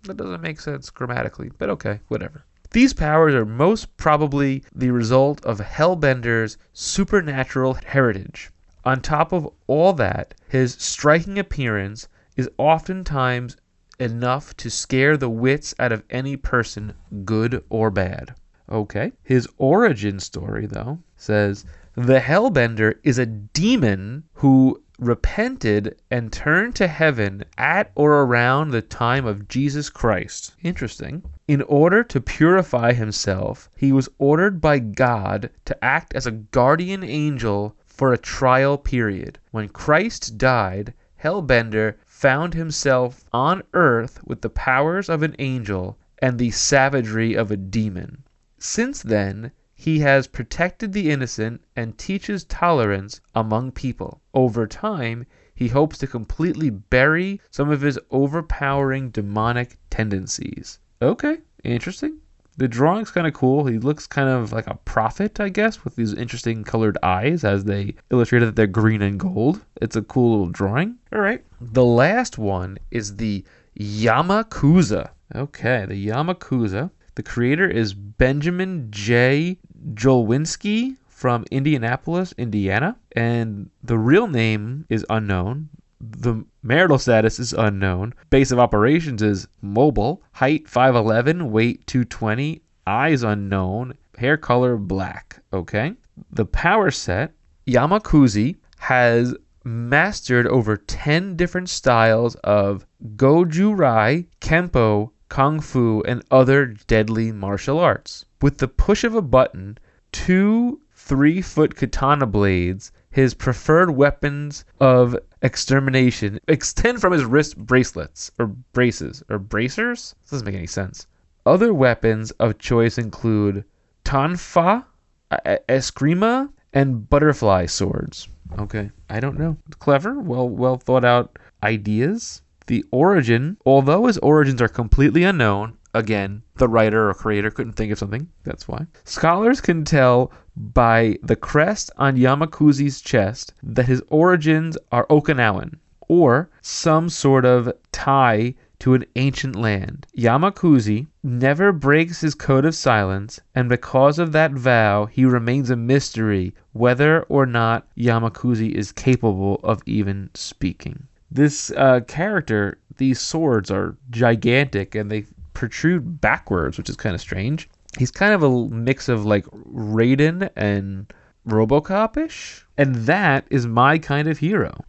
That 0.03 0.17
doesn't 0.17 0.41
make 0.41 0.59
sense 0.59 0.89
grammatically, 0.89 1.51
but 1.57 1.69
okay, 1.69 1.99
whatever. 2.07 2.43
These 2.71 2.93
powers 2.93 3.35
are 3.35 3.45
most 3.45 3.97
probably 3.97 4.63
the 4.73 4.91
result 4.91 5.43
of 5.45 5.59
Hellbender's 5.59 6.57
supernatural 6.73 7.73
heritage. 7.73 8.49
On 8.83 9.01
top 9.01 9.31
of 9.31 9.47
all 9.67 9.93
that, 9.93 10.33
his 10.47 10.73
striking 10.75 11.37
appearance 11.37 12.07
is 12.35 12.49
oftentimes 12.57 13.57
enough 13.99 14.55
to 14.57 14.69
scare 14.69 15.17
the 15.17 15.29
wits 15.29 15.75
out 15.77 15.91
of 15.91 16.03
any 16.09 16.35
person, 16.35 16.93
good 17.23 17.63
or 17.69 17.91
bad. 17.91 18.33
Okay. 18.69 19.11
His 19.21 19.47
origin 19.57 20.19
story, 20.19 20.65
though, 20.65 20.99
says 21.17 21.65
the 21.95 22.19
Hellbender 22.19 22.95
is 23.03 23.19
a 23.19 23.25
demon 23.25 24.23
who 24.35 24.81
repented 25.01 25.99
and 26.11 26.31
turned 26.31 26.75
to 26.75 26.87
heaven 26.87 27.43
at 27.57 27.91
or 27.95 28.21
around 28.21 28.69
the 28.69 28.83
time 28.83 29.25
of 29.25 29.47
Jesus 29.47 29.89
Christ. 29.89 30.53
Interesting. 30.61 31.23
In 31.47 31.63
order 31.63 32.03
to 32.03 32.21
purify 32.21 32.93
himself, 32.93 33.67
he 33.75 33.91
was 33.91 34.07
ordered 34.19 34.61
by 34.61 34.77
God 34.77 35.49
to 35.65 35.83
act 35.83 36.13
as 36.13 36.27
a 36.27 36.31
guardian 36.31 37.03
angel 37.03 37.75
for 37.87 38.13
a 38.13 38.17
trial 38.17 38.77
period. 38.77 39.39
When 39.49 39.69
Christ 39.69 40.37
died, 40.37 40.93
Hellbender 41.23 41.95
found 42.05 42.53
himself 42.53 43.23
on 43.33 43.63
earth 43.73 44.19
with 44.23 44.41
the 44.41 44.49
powers 44.49 45.09
of 45.09 45.23
an 45.23 45.35
angel 45.39 45.97
and 46.19 46.37
the 46.37 46.51
savagery 46.51 47.33
of 47.33 47.49
a 47.49 47.57
demon. 47.57 48.23
Since 48.59 49.01
then, 49.01 49.51
he 49.81 49.97
has 49.97 50.27
protected 50.27 50.93
the 50.93 51.09
innocent 51.09 51.59
and 51.75 51.97
teaches 51.97 52.43
tolerance 52.43 53.19
among 53.33 53.71
people. 53.71 54.21
Over 54.31 54.67
time, 54.67 55.25
he 55.55 55.69
hopes 55.69 55.97
to 55.97 56.05
completely 56.05 56.69
bury 56.69 57.41
some 57.49 57.71
of 57.71 57.81
his 57.81 57.97
overpowering 58.11 59.09
demonic 59.09 59.79
tendencies. 59.89 60.77
Okay, 61.01 61.39
interesting. 61.63 62.19
The 62.57 62.67
drawing's 62.67 63.09
kind 63.09 63.25
of 63.25 63.33
cool. 63.33 63.65
He 63.65 63.79
looks 63.79 64.05
kind 64.05 64.29
of 64.29 64.53
like 64.53 64.67
a 64.67 64.77
prophet, 64.85 65.39
I 65.39 65.49
guess, 65.49 65.83
with 65.83 65.95
these 65.95 66.13
interesting 66.13 66.63
colored 66.63 66.99
eyes 67.01 67.43
as 67.43 67.63
they 67.63 67.95
illustrated 68.11 68.49
that 68.49 68.55
they're 68.55 68.67
green 68.67 69.01
and 69.01 69.19
gold. 69.19 69.61
It's 69.81 69.95
a 69.95 70.03
cool 70.03 70.29
little 70.29 70.51
drawing. 70.51 70.97
All 71.11 71.21
right. 71.21 71.43
The 71.59 71.83
last 71.83 72.37
one 72.37 72.77
is 72.91 73.15
the 73.15 73.43
Yamakuza. 73.79 75.09
Okay, 75.33 75.87
the 75.87 76.07
Yamakuza. 76.07 76.91
The 77.15 77.23
creator 77.23 77.69
is 77.69 77.93
Benjamin 77.93 78.87
J. 78.89 79.57
Jolwinski 79.93 80.97
from 81.07 81.45
Indianapolis, 81.51 82.33
Indiana, 82.37 82.97
and 83.13 83.69
the 83.83 83.97
real 83.97 84.27
name 84.27 84.85
is 84.89 85.05
unknown. 85.09 85.69
The 85.99 86.43
marital 86.63 86.97
status 86.97 87.39
is 87.39 87.53
unknown. 87.53 88.13
Base 88.29 88.51
of 88.51 88.59
operations 88.59 89.21
is 89.21 89.47
mobile. 89.61 90.23
Height 90.31 90.65
5'11, 90.65 91.49
weight 91.49 91.85
220, 91.87 92.61
eyes 92.87 93.23
unknown, 93.23 93.93
hair 94.17 94.37
color 94.37 94.77
black. 94.77 95.41
Okay. 95.53 95.93
The 96.31 96.45
power 96.45 96.91
set 96.91 97.33
Yamakuzi 97.67 98.57
has 98.79 99.35
mastered 99.63 100.47
over 100.47 100.75
10 100.75 101.35
different 101.35 101.69
styles 101.69 102.35
of 102.43 102.85
Goju 103.15 103.77
Ryu, 103.77 104.25
Kempo, 104.39 105.11
Kung 105.29 105.59
Fu, 105.59 106.01
and 106.03 106.23
other 106.31 106.65
deadly 106.65 107.31
martial 107.31 107.79
arts. 107.79 108.25
With 108.41 108.57
the 108.57 108.67
push 108.67 109.03
of 109.03 109.13
a 109.13 109.21
button, 109.21 109.77
two 110.11 110.81
three 110.95 111.41
foot 111.41 111.75
katana 111.75 112.25
blades, 112.25 112.91
his 113.11 113.33
preferred 113.35 113.91
weapons 113.91 114.65
of 114.79 115.15
extermination 115.43 116.39
extend 116.47 117.01
from 117.01 117.13
his 117.13 117.23
wrist 117.23 117.55
bracelets 117.57 118.31
or 118.39 118.47
braces 118.47 119.21
or 119.29 119.37
bracers. 119.37 120.15
This 120.21 120.31
doesn't 120.31 120.45
make 120.45 120.55
any 120.55 120.65
sense. 120.65 121.05
Other 121.45 121.73
weapons 121.73 122.31
of 122.31 122.57
choice 122.57 122.97
include 122.97 123.63
tonfa, 124.05 124.85
e- 125.31 125.57
eskrima, 125.69 126.49
and 126.73 127.09
butterfly 127.09 127.67
swords. 127.67 128.27
Okay, 128.57 128.89
I 129.09 129.19
don't 129.19 129.37
know. 129.37 129.57
Clever, 129.77 130.19
well, 130.19 130.49
well 130.49 130.77
thought 130.77 131.05
out 131.05 131.37
ideas. 131.61 132.41
The 132.65 132.85
origin, 132.91 133.57
although 133.65 134.07
his 134.07 134.17
origins 134.19 134.61
are 134.61 134.67
completely 134.67 135.23
unknown, 135.23 135.77
again, 135.93 136.41
the 136.57 136.67
writer 136.67 137.09
or 137.09 137.13
creator 137.13 137.51
couldn't 137.51 137.73
think 137.73 137.91
of 137.91 137.99
something. 137.99 138.27
That's 138.43 138.67
why. 138.67 138.87
Scholars 139.03 139.61
can 139.61 139.83
tell 139.83 140.31
by 140.55 141.17
the 141.23 141.35
crest 141.35 141.91
on 141.97 142.17
Yamakuzi's 142.17 143.01
chest 143.01 143.53
that 143.63 143.87
his 143.87 144.03
origins 144.09 144.77
are 144.91 145.07
Okinawan 145.07 145.75
or 146.07 146.49
some 146.61 147.07
sort 147.07 147.45
of 147.45 147.71
tie 147.91 148.53
to 148.79 148.93
an 148.95 149.05
ancient 149.15 149.55
land. 149.55 150.07
Yamakuzi 150.17 151.07
never 151.23 151.71
breaks 151.71 152.21
his 152.21 152.33
code 152.33 152.65
of 152.65 152.73
silence, 152.73 153.39
and 153.53 153.69
because 153.69 154.17
of 154.17 154.31
that 154.31 154.51
vow, 154.51 155.05
he 155.05 155.23
remains 155.23 155.69
a 155.69 155.75
mystery 155.75 156.53
whether 156.73 157.21
or 157.23 157.45
not 157.45 157.87
Yamakuzi 157.95 158.71
is 158.71 158.91
capable 158.91 159.59
of 159.63 159.81
even 159.85 160.29
speaking. 160.33 161.07
This 161.29 161.71
uh, 161.77 162.01
character, 162.07 162.79
these 162.97 163.19
swords 163.19 163.69
are 163.69 163.95
gigantic 164.09 164.95
and 164.95 165.09
they 165.09 165.25
protrude 165.53 166.21
backwards, 166.21 166.77
which 166.77 166.89
is 166.89 166.95
kind 166.95 167.15
of 167.15 167.21
strange. 167.21 167.69
He's 167.97 168.11
kind 168.11 168.33
of 168.33 168.43
a 168.43 168.67
mix 168.69 169.09
of 169.09 169.25
like 169.25 169.45
Raiden 169.45 170.49
and 170.55 171.11
Robocop 171.47 172.17
ish. 172.17 172.65
And 172.77 172.95
that 172.95 173.45
is 173.49 173.67
my 173.67 173.97
kind 173.97 174.27
of 174.27 174.37
hero. 174.37 174.83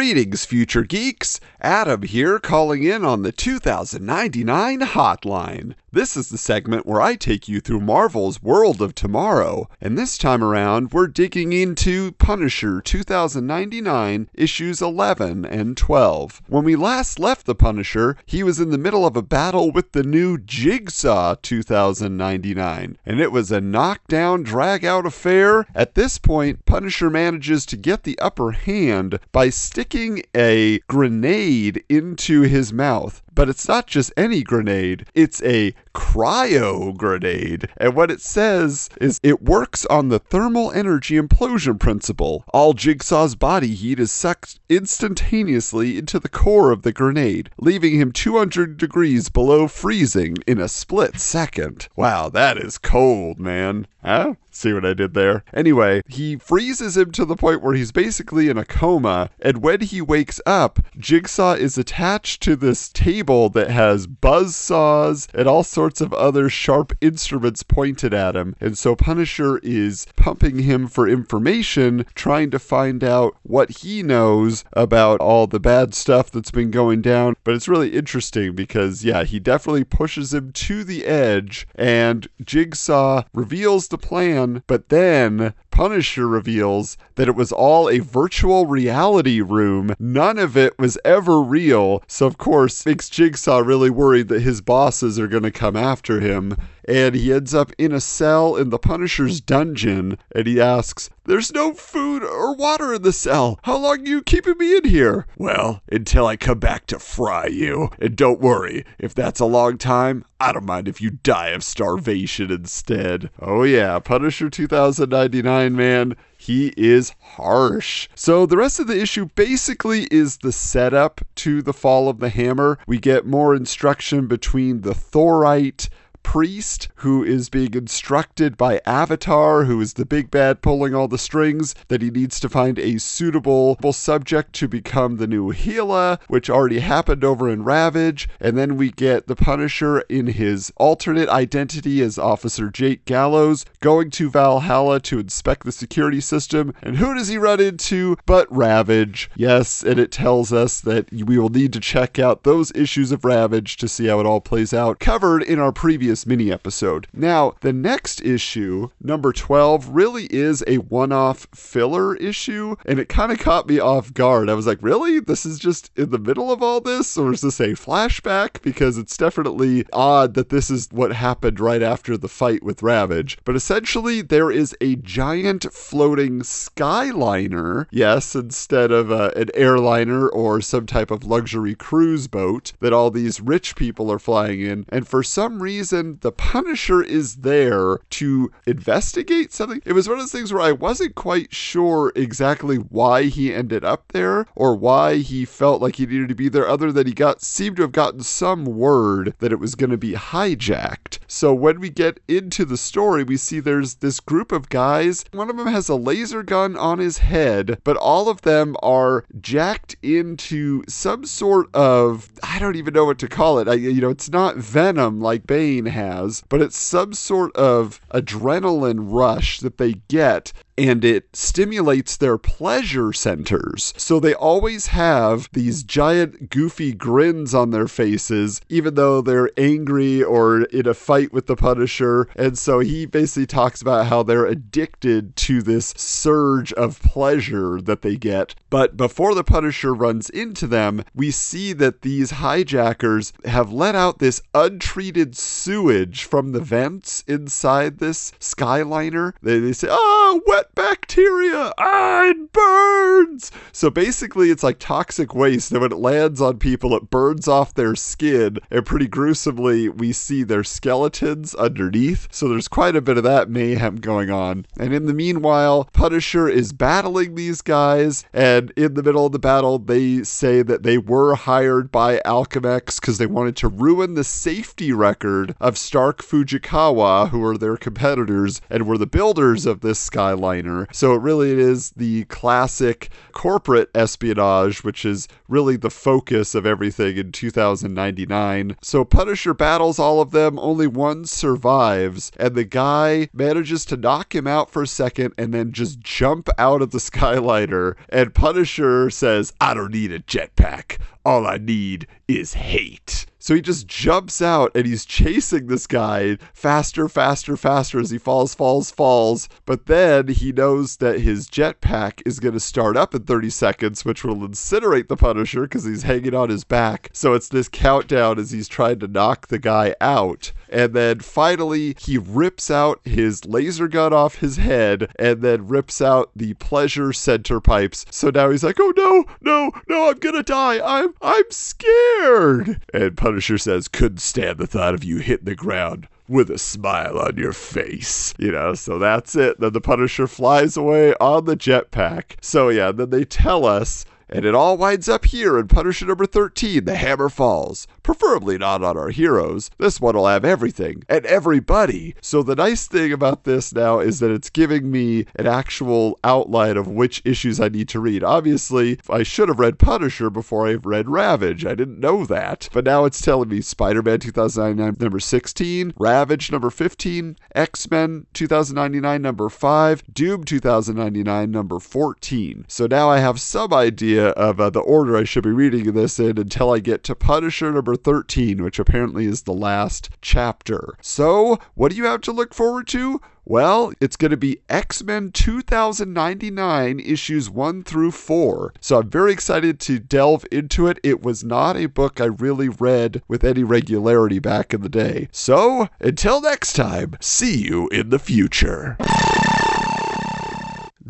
Greetings, 0.00 0.46
future 0.46 0.82
geeks. 0.82 1.40
Adam 1.60 2.00
here, 2.00 2.38
calling 2.38 2.82
in 2.82 3.04
on 3.04 3.20
the 3.20 3.32
2099 3.32 4.80
hotline. 4.80 5.74
This 5.92 6.16
is 6.16 6.28
the 6.28 6.38
segment 6.38 6.86
where 6.86 7.02
I 7.02 7.16
take 7.16 7.48
you 7.48 7.60
through 7.60 7.80
Marvel's 7.80 8.40
World 8.40 8.80
of 8.80 8.94
Tomorrow, 8.94 9.68
and 9.80 9.98
this 9.98 10.16
time 10.16 10.42
around 10.42 10.92
we're 10.92 11.08
digging 11.08 11.52
into 11.52 12.12
Punisher 12.12 12.80
2099 12.80 14.30
issues 14.32 14.80
11 14.80 15.44
and 15.44 15.76
12. 15.76 16.42
When 16.46 16.64
we 16.64 16.76
last 16.76 17.18
left 17.18 17.44
the 17.44 17.56
Punisher, 17.56 18.16
he 18.24 18.44
was 18.44 18.60
in 18.60 18.70
the 18.70 18.78
middle 18.78 19.04
of 19.04 19.16
a 19.16 19.22
battle 19.22 19.72
with 19.72 19.90
the 19.90 20.04
new 20.04 20.38
Jigsaw 20.38 21.34
2099, 21.42 22.96
and 23.04 23.20
it 23.20 23.32
was 23.32 23.50
a 23.50 23.60
knockdown, 23.60 24.44
drag 24.44 24.84
out 24.84 25.04
affair. 25.04 25.66
At 25.74 25.96
this 25.96 26.18
point, 26.18 26.64
Punisher 26.64 27.10
manages 27.10 27.66
to 27.66 27.76
get 27.76 28.04
the 28.04 28.18
upper 28.20 28.52
hand 28.52 29.18
by 29.32 29.50
sticking 29.50 29.89
a 30.36 30.78
grenade 30.88 31.84
into 31.88 32.42
his 32.42 32.72
mouth. 32.72 33.22
But 33.40 33.48
it's 33.48 33.66
not 33.66 33.86
just 33.86 34.12
any 34.18 34.42
grenade, 34.42 35.06
it's 35.14 35.42
a 35.42 35.74
cryo 35.94 36.94
grenade. 36.94 37.68
And 37.78 37.96
what 37.96 38.10
it 38.10 38.20
says 38.20 38.90
is 39.00 39.18
it 39.22 39.40
works 39.40 39.86
on 39.86 40.10
the 40.10 40.18
thermal 40.18 40.70
energy 40.72 41.18
implosion 41.18 41.80
principle. 41.80 42.44
All 42.52 42.74
Jigsaw's 42.74 43.36
body 43.36 43.74
heat 43.74 43.98
is 43.98 44.12
sucked 44.12 44.60
instantaneously 44.68 45.96
into 45.96 46.18
the 46.18 46.28
core 46.28 46.70
of 46.70 46.82
the 46.82 46.92
grenade, 46.92 47.48
leaving 47.58 47.94
him 47.98 48.12
200 48.12 48.76
degrees 48.76 49.30
below 49.30 49.68
freezing 49.68 50.36
in 50.46 50.60
a 50.60 50.68
split 50.68 51.18
second. 51.18 51.88
Wow, 51.96 52.28
that 52.28 52.58
is 52.58 52.76
cold, 52.76 53.40
man. 53.40 53.86
Huh? 54.04 54.34
See 54.50 54.72
what 54.72 54.84
I 54.84 54.94
did 54.94 55.14
there? 55.14 55.44
Anyway, 55.54 56.02
he 56.08 56.36
freezes 56.36 56.96
him 56.96 57.12
to 57.12 57.24
the 57.24 57.36
point 57.36 57.62
where 57.62 57.74
he's 57.74 57.92
basically 57.92 58.48
in 58.48 58.58
a 58.58 58.64
coma, 58.64 59.30
and 59.40 59.62
when 59.62 59.80
he 59.80 60.00
wakes 60.00 60.40
up, 60.44 60.80
Jigsaw 60.98 61.52
is 61.52 61.78
attached 61.78 62.42
to 62.42 62.56
this 62.56 62.88
table 63.30 63.48
that 63.48 63.70
has 63.70 64.08
buzz 64.08 64.56
saws 64.56 65.28
and 65.32 65.46
all 65.46 65.62
sorts 65.62 66.00
of 66.00 66.12
other 66.14 66.48
sharp 66.48 66.92
instruments 67.00 67.62
pointed 67.62 68.12
at 68.12 68.34
him. 68.34 68.56
And 68.60 68.76
so 68.76 68.96
Punisher 68.96 69.58
is 69.58 70.06
pumping 70.16 70.58
him 70.58 70.88
for 70.88 71.08
information, 71.08 72.06
trying 72.16 72.50
to 72.50 72.58
find 72.58 73.04
out 73.04 73.36
what 73.42 73.70
he 73.82 74.02
knows 74.02 74.64
about 74.72 75.20
all 75.20 75.46
the 75.46 75.60
bad 75.60 75.94
stuff 75.94 76.30
that's 76.30 76.50
been 76.50 76.72
going 76.72 77.02
down. 77.02 77.36
But 77.44 77.54
it's 77.54 77.68
really 77.68 77.90
interesting 77.90 78.56
because, 78.56 79.04
yeah, 79.04 79.22
he 79.22 79.38
definitely 79.38 79.84
pushes 79.84 80.34
him 80.34 80.50
to 80.52 80.82
the 80.82 81.04
edge, 81.04 81.68
and 81.76 82.26
Jigsaw 82.44 83.22
reveals 83.32 83.88
the 83.88 83.98
plan, 83.98 84.64
but 84.66 84.88
then 84.88 85.54
Punisher 85.70 86.26
reveals 86.26 86.96
that 87.14 87.28
it 87.28 87.36
was 87.36 87.52
all 87.52 87.88
a 87.88 88.00
virtual 88.00 88.66
reality 88.66 89.40
room. 89.40 89.94
None 89.98 90.38
of 90.38 90.56
it 90.56 90.78
was 90.78 90.98
ever 91.04 91.40
real. 91.40 92.02
So, 92.06 92.26
of 92.26 92.38
course, 92.38 92.84
makes 92.84 93.08
Jigsaw 93.10 93.58
really 93.58 93.90
worried 93.90 94.28
that 94.28 94.42
his 94.42 94.60
bosses 94.60 95.18
are 95.18 95.26
going 95.26 95.42
to 95.42 95.50
come 95.50 95.76
after 95.76 96.20
him. 96.20 96.56
And 96.88 97.14
he 97.14 97.32
ends 97.32 97.54
up 97.54 97.72
in 97.76 97.92
a 97.92 98.00
cell 98.00 98.56
in 98.56 98.70
the 98.70 98.78
Punisher's 98.78 99.40
dungeon. 99.40 100.16
And 100.34 100.46
he 100.46 100.60
asks, 100.60 101.10
There's 101.24 101.52
no 101.52 101.74
food 101.74 102.22
or 102.22 102.54
water 102.54 102.94
in 102.94 103.02
the 103.02 103.12
cell. 103.12 103.58
How 103.62 103.76
long 103.76 104.00
are 104.00 104.08
you 104.08 104.22
keeping 104.22 104.56
me 104.58 104.76
in 104.76 104.84
here? 104.84 105.26
Well, 105.36 105.82
until 105.90 106.26
I 106.26 106.36
come 106.36 106.58
back 106.58 106.86
to 106.86 106.98
fry 106.98 107.46
you. 107.46 107.90
And 108.00 108.16
don't 108.16 108.40
worry, 108.40 108.84
if 108.98 109.14
that's 109.14 109.40
a 109.40 109.44
long 109.44 109.76
time, 109.76 110.24
I 110.40 110.52
don't 110.52 110.64
mind 110.64 110.88
if 110.88 111.00
you 111.00 111.10
die 111.10 111.48
of 111.48 111.62
starvation 111.62 112.50
instead. 112.50 113.30
Oh, 113.38 113.62
yeah, 113.62 113.98
Punisher 113.98 114.48
2099, 114.48 115.76
man. 115.76 116.16
He 116.50 116.74
is 116.76 117.14
harsh. 117.20 118.08
So, 118.16 118.44
the 118.44 118.56
rest 118.56 118.80
of 118.80 118.88
the 118.88 119.00
issue 119.00 119.26
basically 119.36 120.08
is 120.10 120.38
the 120.38 120.50
setup 120.50 121.20
to 121.36 121.62
the 121.62 121.72
fall 121.72 122.08
of 122.08 122.18
the 122.18 122.28
hammer. 122.28 122.76
We 122.88 122.98
get 122.98 123.24
more 123.24 123.54
instruction 123.54 124.26
between 124.26 124.80
the 124.80 124.92
Thorite 124.92 125.88
priest 126.22 126.88
who 126.96 127.24
is 127.24 127.48
being 127.48 127.74
instructed 127.74 128.56
by 128.56 128.80
Avatar, 128.86 129.64
who 129.64 129.80
is 129.80 129.94
the 129.94 130.06
big 130.06 130.30
bad 130.30 130.62
pulling 130.62 130.94
all 130.94 131.08
the 131.08 131.18
strings, 131.18 131.74
that 131.88 132.02
he 132.02 132.10
needs 132.10 132.38
to 132.40 132.48
find 132.48 132.78
a 132.78 132.98
suitable 132.98 133.76
subject 133.92 134.52
to 134.52 134.68
become 134.68 135.16
the 135.16 135.26
new 135.26 135.52
Gila, 135.52 136.18
which 136.28 136.48
already 136.48 136.80
happened 136.80 137.24
over 137.24 137.48
in 137.48 137.64
Ravage. 137.64 138.28
And 138.40 138.56
then 138.56 138.76
we 138.76 138.90
get 138.90 139.26
the 139.26 139.36
Punisher 139.36 140.00
in 140.02 140.28
his 140.28 140.72
alternate 140.76 141.28
identity 141.28 142.00
as 142.02 142.18
Officer 142.18 142.70
Jake 142.70 143.04
Gallows 143.04 143.64
going 143.80 144.10
to 144.10 144.30
Valhalla 144.30 145.00
to 145.00 145.18
inspect 145.18 145.64
the 145.64 145.72
security 145.72 146.20
system. 146.20 146.74
And 146.82 146.96
who 146.96 147.14
does 147.14 147.28
he 147.28 147.38
run 147.38 147.60
into 147.60 148.16
but 148.26 148.46
Ravage? 148.54 149.30
Yes, 149.34 149.82
and 149.82 149.98
it 149.98 150.12
tells 150.12 150.52
us 150.52 150.80
that 150.82 151.10
we 151.12 151.38
will 151.38 151.48
need 151.48 151.72
to 151.72 151.80
check 151.80 152.18
out 152.18 152.44
those 152.44 152.72
issues 152.74 153.10
of 153.10 153.24
Ravage 153.24 153.76
to 153.78 153.88
see 153.88 154.06
how 154.06 154.20
it 154.20 154.26
all 154.26 154.40
plays 154.40 154.72
out, 154.72 155.00
covered 155.00 155.42
in 155.42 155.58
our 155.58 155.72
previous 155.72 156.09
mini 156.26 156.52
episode. 156.52 157.06
Now, 157.12 157.54
the 157.60 157.72
next 157.72 158.20
issue, 158.22 158.88
number 159.00 159.32
12, 159.32 159.88
really 159.88 160.26
is 160.26 160.64
a 160.66 160.78
one 160.78 161.12
off 161.12 161.46
filler 161.54 162.16
issue, 162.16 162.76
and 162.84 162.98
it 162.98 163.08
kind 163.08 163.32
of 163.32 163.38
caught 163.38 163.68
me 163.68 163.78
off 163.78 164.12
guard. 164.14 164.48
I 164.48 164.54
was 164.54 164.66
like, 164.66 164.78
really? 164.82 165.20
This 165.20 165.46
is 165.46 165.58
just 165.58 165.90
in 165.96 166.10
the 166.10 166.18
middle 166.18 166.50
of 166.50 166.62
all 166.62 166.80
this, 166.80 167.16
or 167.16 167.32
is 167.32 167.40
this 167.40 167.60
a 167.60 167.70
flashback? 167.70 168.62
Because 168.62 168.98
it's 168.98 169.16
definitely 169.16 169.84
odd 169.92 170.34
that 170.34 170.48
this 170.50 170.70
is 170.70 170.88
what 170.90 171.12
happened 171.12 171.60
right 171.60 171.82
after 171.82 172.16
the 172.16 172.28
fight 172.28 172.62
with 172.62 172.82
Ravage. 172.82 173.38
But 173.44 173.56
essentially, 173.56 174.22
there 174.22 174.50
is 174.50 174.76
a 174.80 174.96
giant 174.96 175.72
floating 175.72 176.40
skyliner, 176.40 177.86
yes, 177.90 178.34
instead 178.34 178.90
of 178.90 179.10
uh, 179.10 179.30
an 179.36 179.50
airliner 179.54 180.28
or 180.28 180.60
some 180.60 180.86
type 180.86 181.10
of 181.10 181.24
luxury 181.24 181.74
cruise 181.74 182.28
boat 182.28 182.72
that 182.80 182.92
all 182.92 183.10
these 183.10 183.40
rich 183.40 183.76
people 183.76 184.10
are 184.10 184.18
flying 184.18 184.60
in. 184.60 184.84
And 184.88 185.06
for 185.06 185.22
some 185.22 185.62
reason, 185.62 185.99
the 186.20 186.32
Punisher 186.32 187.02
is 187.02 187.36
there 187.36 187.98
to 188.10 188.50
investigate 188.66 189.52
something. 189.52 189.82
It 189.84 189.92
was 189.92 190.08
one 190.08 190.18
of 190.18 190.22
those 190.22 190.32
things 190.32 190.52
where 190.52 190.62
I 190.62 190.72
wasn't 190.72 191.14
quite 191.14 191.54
sure 191.54 192.12
exactly 192.16 192.76
why 192.76 193.24
he 193.24 193.54
ended 193.54 193.84
up 193.84 194.12
there 194.12 194.46
or 194.54 194.74
why 194.74 195.16
he 195.16 195.44
felt 195.44 195.80
like 195.82 195.96
he 195.96 196.06
needed 196.06 196.28
to 196.28 196.34
be 196.34 196.48
there, 196.48 196.68
other 196.68 196.92
than 196.92 197.06
he 197.06 197.12
got 197.12 197.42
seemed 197.42 197.76
to 197.76 197.82
have 197.82 197.92
gotten 197.92 198.22
some 198.22 198.64
word 198.64 199.34
that 199.38 199.52
it 199.52 199.60
was 199.60 199.74
going 199.74 199.90
to 199.90 199.96
be 199.96 200.12
hijacked. 200.12 201.18
So 201.26 201.54
when 201.54 201.80
we 201.80 201.90
get 201.90 202.20
into 202.28 202.64
the 202.64 202.76
story, 202.76 203.24
we 203.24 203.36
see 203.36 203.60
there's 203.60 203.96
this 203.96 204.20
group 204.20 204.52
of 204.52 204.68
guys. 204.68 205.24
One 205.32 205.50
of 205.50 205.56
them 205.56 205.66
has 205.66 205.88
a 205.88 205.94
laser 205.94 206.42
gun 206.42 206.76
on 206.76 206.98
his 206.98 207.18
head, 207.18 207.78
but 207.84 207.96
all 207.96 208.28
of 208.28 208.42
them 208.42 208.76
are 208.82 209.24
jacked 209.40 209.96
into 210.02 210.82
some 210.88 211.24
sort 211.24 211.74
of 211.74 212.30
I 212.42 212.58
don't 212.58 212.76
even 212.76 212.94
know 212.94 213.04
what 213.04 213.18
to 213.20 213.28
call 213.28 213.58
it. 213.58 213.68
I, 213.68 213.74
you 213.74 214.00
know, 214.00 214.10
it's 214.10 214.30
not 214.30 214.56
venom 214.56 215.20
like 215.20 215.46
Bane 215.46 215.86
has, 215.90 216.42
but 216.48 216.62
it's 216.62 216.76
some 216.76 217.12
sort 217.12 217.54
of 217.56 218.00
adrenaline 218.12 219.00
rush 219.12 219.60
that 219.60 219.78
they 219.78 219.94
get 220.08 220.52
and 220.76 221.04
it 221.04 221.28
stimulates 221.34 222.16
their 222.16 222.38
pleasure 222.38 223.12
centers. 223.12 223.92
So 223.96 224.18
they 224.18 224.34
always 224.34 224.88
have 224.88 225.48
these 225.52 225.82
giant, 225.82 226.50
goofy 226.50 226.92
grins 226.92 227.54
on 227.54 227.70
their 227.70 227.88
faces, 227.88 228.60
even 228.68 228.94
though 228.94 229.20
they're 229.20 229.50
angry 229.56 230.22
or 230.22 230.62
in 230.62 230.86
a 230.86 230.94
fight 230.94 231.32
with 231.32 231.46
the 231.46 231.56
Punisher. 231.56 232.28
And 232.36 232.58
so 232.58 232.78
he 232.80 233.06
basically 233.06 233.46
talks 233.46 233.82
about 233.82 234.06
how 234.06 234.22
they're 234.22 234.46
addicted 234.46 235.36
to 235.36 235.62
this 235.62 235.94
surge 235.96 236.72
of 236.74 237.00
pleasure 237.02 237.80
that 237.80 238.02
they 238.02 238.16
get. 238.16 238.54
But 238.70 238.96
before 238.96 239.34
the 239.34 239.44
Punisher 239.44 239.92
runs 239.94 240.30
into 240.30 240.66
them, 240.66 241.04
we 241.14 241.30
see 241.30 241.72
that 241.74 242.02
these 242.02 242.30
hijackers 242.32 243.32
have 243.44 243.72
let 243.72 243.94
out 243.94 244.18
this 244.18 244.42
untreated 244.54 245.36
sewage 245.36 246.24
from 246.24 246.52
the 246.52 246.60
vents 246.60 247.24
inside 247.26 247.98
this 247.98 248.32
Skyliner. 248.40 249.34
They, 249.42 249.58
they 249.58 249.72
say, 249.72 249.88
ah, 249.90 250.19
wet 250.46 250.74
bacteria. 250.74 251.72
Ah, 251.78 252.24
it 252.26 252.52
burns. 252.52 253.50
So 253.72 253.90
basically, 253.90 254.50
it's 254.50 254.62
like 254.62 254.78
toxic 254.78 255.34
waste. 255.34 255.72
And 255.72 255.80
when 255.80 255.92
it 255.92 255.96
lands 255.96 256.40
on 256.40 256.58
people, 256.58 256.94
it 256.94 257.10
burns 257.10 257.48
off 257.48 257.74
their 257.74 257.94
skin. 257.94 258.58
And 258.70 258.86
pretty 258.86 259.08
gruesomely, 259.08 259.88
we 259.88 260.12
see 260.12 260.42
their 260.42 260.64
skeletons 260.64 261.54
underneath. 261.54 262.28
So 262.30 262.48
there's 262.48 262.68
quite 262.68 262.96
a 262.96 263.02
bit 263.02 263.18
of 263.18 263.24
that 263.24 263.50
mayhem 263.50 263.96
going 263.96 264.30
on. 264.30 264.66
And 264.78 264.92
in 264.92 265.06
the 265.06 265.14
meanwhile, 265.14 265.88
Punisher 265.92 266.48
is 266.48 266.72
battling 266.72 267.34
these 267.34 267.62
guys. 267.62 268.24
And 268.32 268.70
in 268.76 268.94
the 268.94 269.02
middle 269.02 269.26
of 269.26 269.32
the 269.32 269.38
battle, 269.38 269.78
they 269.78 270.22
say 270.22 270.62
that 270.62 270.82
they 270.82 270.98
were 270.98 271.34
hired 271.34 271.90
by 271.90 272.20
Alchemax 272.24 273.00
because 273.00 273.18
they 273.18 273.26
wanted 273.26 273.56
to 273.56 273.68
ruin 273.68 274.14
the 274.14 274.24
safety 274.24 274.92
record 274.92 275.54
of 275.60 275.78
Stark 275.78 276.22
Fujikawa, 276.22 277.30
who 277.30 277.44
are 277.44 277.58
their 277.58 277.76
competitors 277.76 278.60
and 278.68 278.86
were 278.86 278.98
the 278.98 279.06
builders 279.06 279.66
of 279.66 279.80
this 279.80 279.98
Skyliner. 280.20 280.86
So 280.92 281.14
it 281.14 281.22
really 281.22 281.50
is 281.52 281.90
the 281.90 282.24
classic 282.24 283.10
corporate 283.32 283.90
espionage, 283.94 284.84
which 284.84 285.04
is 285.04 285.28
really 285.48 285.76
the 285.76 285.90
focus 285.90 286.54
of 286.54 286.66
everything 286.66 287.16
in 287.16 287.32
2099. 287.32 288.76
So 288.82 289.04
Punisher 289.04 289.54
battles 289.54 289.98
all 289.98 290.20
of 290.20 290.30
them, 290.30 290.58
only 290.58 290.86
one 290.86 291.24
survives, 291.24 292.32
and 292.38 292.54
the 292.54 292.64
guy 292.64 293.28
manages 293.32 293.84
to 293.86 293.96
knock 293.96 294.34
him 294.34 294.46
out 294.46 294.70
for 294.70 294.82
a 294.82 294.86
second 294.86 295.34
and 295.38 295.54
then 295.54 295.72
just 295.72 296.00
jump 296.00 296.48
out 296.58 296.82
of 296.82 296.90
the 296.90 296.98
Skyliner. 297.10 297.96
And 298.08 298.34
Punisher 298.34 299.10
says, 299.10 299.52
I 299.60 299.74
don't 299.74 299.92
need 299.92 300.12
a 300.12 300.20
jetpack. 300.20 300.98
All 301.24 301.46
I 301.46 301.58
need 301.58 302.06
is 302.28 302.54
hate. 302.54 303.26
So 303.42 303.54
he 303.54 303.62
just 303.62 303.88
jumps 303.88 304.42
out 304.42 304.70
and 304.74 304.86
he's 304.86 305.06
chasing 305.06 305.66
this 305.66 305.86
guy 305.86 306.36
faster, 306.52 307.08
faster, 307.08 307.56
faster 307.56 307.98
as 307.98 308.10
he 308.10 308.18
falls, 308.18 308.54
falls, 308.54 308.90
falls. 308.90 309.48
But 309.64 309.86
then 309.86 310.28
he 310.28 310.52
knows 310.52 310.98
that 310.98 311.20
his 311.20 311.48
jetpack 311.48 312.20
is 312.26 312.38
going 312.38 312.52
to 312.52 312.60
start 312.60 312.98
up 312.98 313.14
in 313.14 313.22
30 313.22 313.48
seconds, 313.48 314.04
which 314.04 314.24
will 314.24 314.36
incinerate 314.36 315.08
the 315.08 315.16
Punisher 315.16 315.62
because 315.62 315.84
he's 315.84 316.02
hanging 316.02 316.34
on 316.34 316.50
his 316.50 316.64
back. 316.64 317.08
So 317.14 317.32
it's 317.32 317.48
this 317.48 317.68
countdown 317.68 318.38
as 318.38 318.50
he's 318.50 318.68
trying 318.68 318.98
to 319.00 319.08
knock 319.08 319.48
the 319.48 319.58
guy 319.58 319.94
out. 320.02 320.52
And 320.70 320.94
then 320.94 321.20
finally, 321.20 321.96
he 321.98 322.16
rips 322.16 322.70
out 322.70 323.00
his 323.04 323.44
laser 323.44 323.88
gun 323.88 324.12
off 324.12 324.36
his 324.36 324.56
head 324.56 325.12
and 325.18 325.42
then 325.42 325.68
rips 325.68 326.00
out 326.00 326.30
the 326.34 326.54
pleasure 326.54 327.12
center 327.12 327.60
pipes. 327.60 328.06
So 328.10 328.30
now 328.30 328.50
he's 328.50 328.64
like, 328.64 328.78
oh 328.78 328.92
no, 328.96 329.24
no, 329.40 329.72
no, 329.88 330.08
I'm 330.08 330.18
to 330.20 330.42
die. 330.42 330.80
I'm, 330.84 331.14
I'm 331.20 331.50
scared. 331.50 332.80
And 332.94 333.16
Punisher 333.16 333.58
says, 333.58 333.88
couldn't 333.88 334.20
stand 334.20 334.58
the 334.58 334.66
thought 334.66 334.94
of 334.94 335.04
you 335.04 335.18
hitting 335.18 335.44
the 335.46 335.54
ground 335.54 336.08
with 336.28 336.48
a 336.50 336.58
smile 336.58 337.18
on 337.18 337.36
your 337.36 337.52
face. 337.52 338.32
You 338.38 338.52
know, 338.52 338.74
so 338.74 338.98
that's 338.98 339.34
it. 339.34 339.58
Then 339.58 339.72
the 339.72 339.80
Punisher 339.80 340.28
flies 340.28 340.76
away 340.76 341.14
on 341.20 341.44
the 341.44 341.56
jetpack. 341.56 342.36
So 342.40 342.68
yeah, 342.68 342.92
then 342.92 343.10
they 343.10 343.24
tell 343.24 343.66
us 343.66 344.06
and 344.30 344.44
it 344.44 344.54
all 344.54 344.76
winds 344.76 345.08
up 345.08 345.24
here 345.24 345.58
in 345.58 345.68
Punisher 345.68 346.06
number 346.06 346.26
13, 346.26 346.84
The 346.84 346.94
Hammer 346.94 347.28
Falls. 347.28 347.86
Preferably 348.02 348.56
not 348.58 348.82
on 348.82 348.96
our 348.96 349.10
heroes. 349.10 349.70
This 349.78 350.00
one 350.00 350.16
will 350.16 350.26
have 350.26 350.44
everything 350.44 351.02
and 351.08 351.26
everybody. 351.26 352.14
So 352.20 352.42
the 352.42 352.56
nice 352.56 352.86
thing 352.86 353.12
about 353.12 353.44
this 353.44 353.72
now 353.72 353.98
is 353.98 354.20
that 354.20 354.30
it's 354.30 354.50
giving 354.50 354.90
me 354.90 355.26
an 355.36 355.46
actual 355.46 356.18
outline 356.24 356.76
of 356.76 356.88
which 356.88 357.22
issues 357.24 357.60
I 357.60 357.68
need 357.68 357.88
to 357.90 358.00
read. 358.00 358.24
Obviously, 358.24 358.98
I 359.08 359.22
should 359.22 359.48
have 359.48 359.58
read 359.58 359.78
Punisher 359.78 360.30
before 360.30 360.68
I 360.68 360.74
read 360.74 361.08
Ravage. 361.08 361.66
I 361.66 361.74
didn't 361.74 362.00
know 362.00 362.24
that. 362.26 362.68
But 362.72 362.84
now 362.84 363.04
it's 363.04 363.20
telling 363.20 363.48
me 363.48 363.60
Spider 363.60 364.02
Man 364.02 364.20
2099 364.20 364.96
number 365.00 365.20
16, 365.20 365.92
Ravage 365.96 366.52
number 366.52 366.70
15, 366.70 367.36
X 367.54 367.90
Men 367.90 368.26
2099 368.32 369.22
number 369.22 369.48
5, 369.48 370.02
Doom 370.12 370.44
2099 370.44 371.50
number 371.50 371.78
14. 371.78 372.64
So 372.68 372.86
now 372.86 373.10
I 373.10 373.18
have 373.18 373.40
some 373.40 373.72
idea 373.72 374.19
of 374.28 374.60
uh, 374.60 374.70
the 374.70 374.80
order 374.80 375.16
I 375.16 375.24
should 375.24 375.44
be 375.44 375.50
reading 375.50 375.92
this 375.92 376.18
in 376.18 376.38
until 376.38 376.72
I 376.72 376.78
get 376.78 377.02
to 377.04 377.14
Punisher 377.14 377.70
number 377.72 377.96
13, 377.96 378.62
which 378.62 378.78
apparently 378.78 379.26
is 379.26 379.42
the 379.42 379.52
last 379.52 380.10
chapter. 380.22 380.94
So, 381.00 381.58
what 381.74 381.90
do 381.90 381.96
you 381.96 382.04
have 382.04 382.20
to 382.22 382.32
look 382.32 382.54
forward 382.54 382.86
to? 382.88 383.20
Well, 383.44 383.92
it's 384.00 384.16
going 384.16 384.30
to 384.30 384.36
be 384.36 384.60
X 384.68 385.02
Men 385.02 385.32
2099 385.32 387.00
issues 387.00 387.50
1 387.50 387.82
through 387.82 388.12
4. 388.12 388.74
So 388.80 389.00
I'm 389.00 389.10
very 389.10 389.32
excited 389.32 389.80
to 389.80 389.98
delve 389.98 390.44
into 390.52 390.86
it. 390.86 391.00
It 391.02 391.22
was 391.22 391.42
not 391.42 391.76
a 391.76 391.86
book 391.86 392.20
I 392.20 392.26
really 392.26 392.68
read 392.68 393.22
with 393.26 393.42
any 393.42 393.64
regularity 393.64 394.38
back 394.38 394.72
in 394.72 394.82
the 394.82 394.88
day. 394.88 395.28
So 395.32 395.88
until 395.98 396.40
next 396.40 396.74
time, 396.74 397.16
see 397.20 397.56
you 397.56 397.88
in 397.88 398.10
the 398.10 398.18
future. 398.20 398.96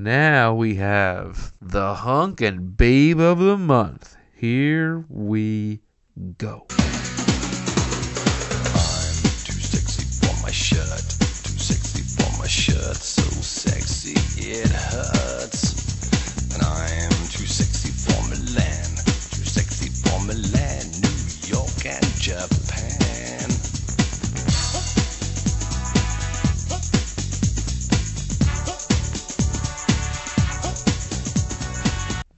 Now 0.03 0.55
we 0.55 0.77
have 0.77 1.53
the 1.61 1.93
hunk 1.93 2.41
and 2.41 2.75
babe 2.75 3.21
of 3.21 3.39
the 3.39 3.59
month. 3.59 4.17
Here 4.35 5.05
we 5.11 5.83
go. 6.39 6.67
Shirt. 12.49 12.97
So 12.97 13.23
sexy 13.23 14.15
it 14.43 14.67
hurts. 14.71 16.53
And 16.53 16.63
I'm 16.65 17.11
too 17.29 17.47
sexy 17.47 17.93
for 17.93 18.21
Milan. 18.29 18.97
Too 19.31 19.45
sexy 19.45 19.89
for 19.89 20.19
Milan, 20.27 20.91
New 21.01 21.55
York, 21.55 21.87
and 21.87 22.05
Japan. 22.17 23.60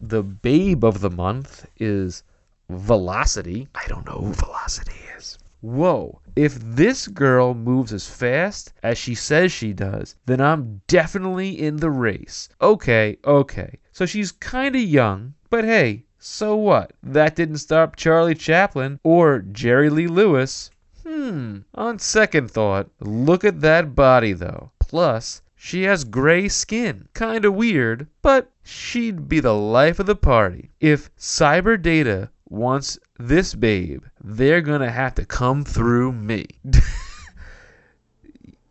The 0.05 0.25
babe 0.25 0.83
of 0.83 1.01
the 1.01 1.11
month 1.11 1.65
is 1.79 2.25
Velocity. 2.69 3.69
I 3.73 3.87
don't 3.87 4.05
know 4.05 4.19
who 4.19 4.33
Velocity 4.33 4.99
is. 5.17 5.39
Whoa. 5.61 6.21
If 6.35 6.59
this 6.59 7.07
girl 7.07 7.55
moves 7.55 7.93
as 7.93 8.09
fast 8.09 8.73
as 8.83 8.99
she 8.99 9.15
says 9.15 9.53
she 9.53 9.73
does, 9.73 10.17
then 10.27 10.41
I'm 10.41 10.83
definitely 10.89 11.51
in 11.51 11.77
the 11.77 11.93
race. 11.93 12.49
Okay, 12.61 13.17
okay. 13.25 13.79
So 13.93 14.05
she's 14.05 14.33
kinda 14.33 14.81
young, 14.81 15.35
but 15.51 15.63
hey, 15.63 16.03
so 16.19 16.57
what? 16.57 16.95
That 17.01 17.37
didn't 17.37 17.59
stop 17.59 17.95
Charlie 17.95 18.35
Chaplin 18.35 18.99
or 19.05 19.39
Jerry 19.39 19.89
Lee 19.89 20.09
Lewis. 20.09 20.73
Hmm, 21.07 21.59
on 21.77 22.01
second 22.01 22.51
thought, 22.51 22.91
look 22.99 23.45
at 23.45 23.61
that 23.61 23.95
body 23.95 24.33
though. 24.33 24.73
Plus, 24.81 25.43
she 25.65 25.85
has 25.85 26.03
gray 26.03 26.49
skin. 26.49 27.07
Kinda 27.15 27.53
weird, 27.53 28.09
but 28.21 28.51
she'd 28.65 29.29
be 29.29 29.39
the 29.39 29.55
life 29.55 30.01
of 30.01 30.07
the 30.07 30.17
party. 30.17 30.73
If 30.81 31.15
Cyber 31.15 31.81
Data 31.81 32.31
wants 32.49 32.99
this 33.17 33.55
babe, 33.55 34.03
they're 34.21 34.61
gonna 34.61 34.91
have 34.91 35.15
to 35.15 35.25
come 35.25 35.65
through 35.65 36.15
me. 36.15 36.47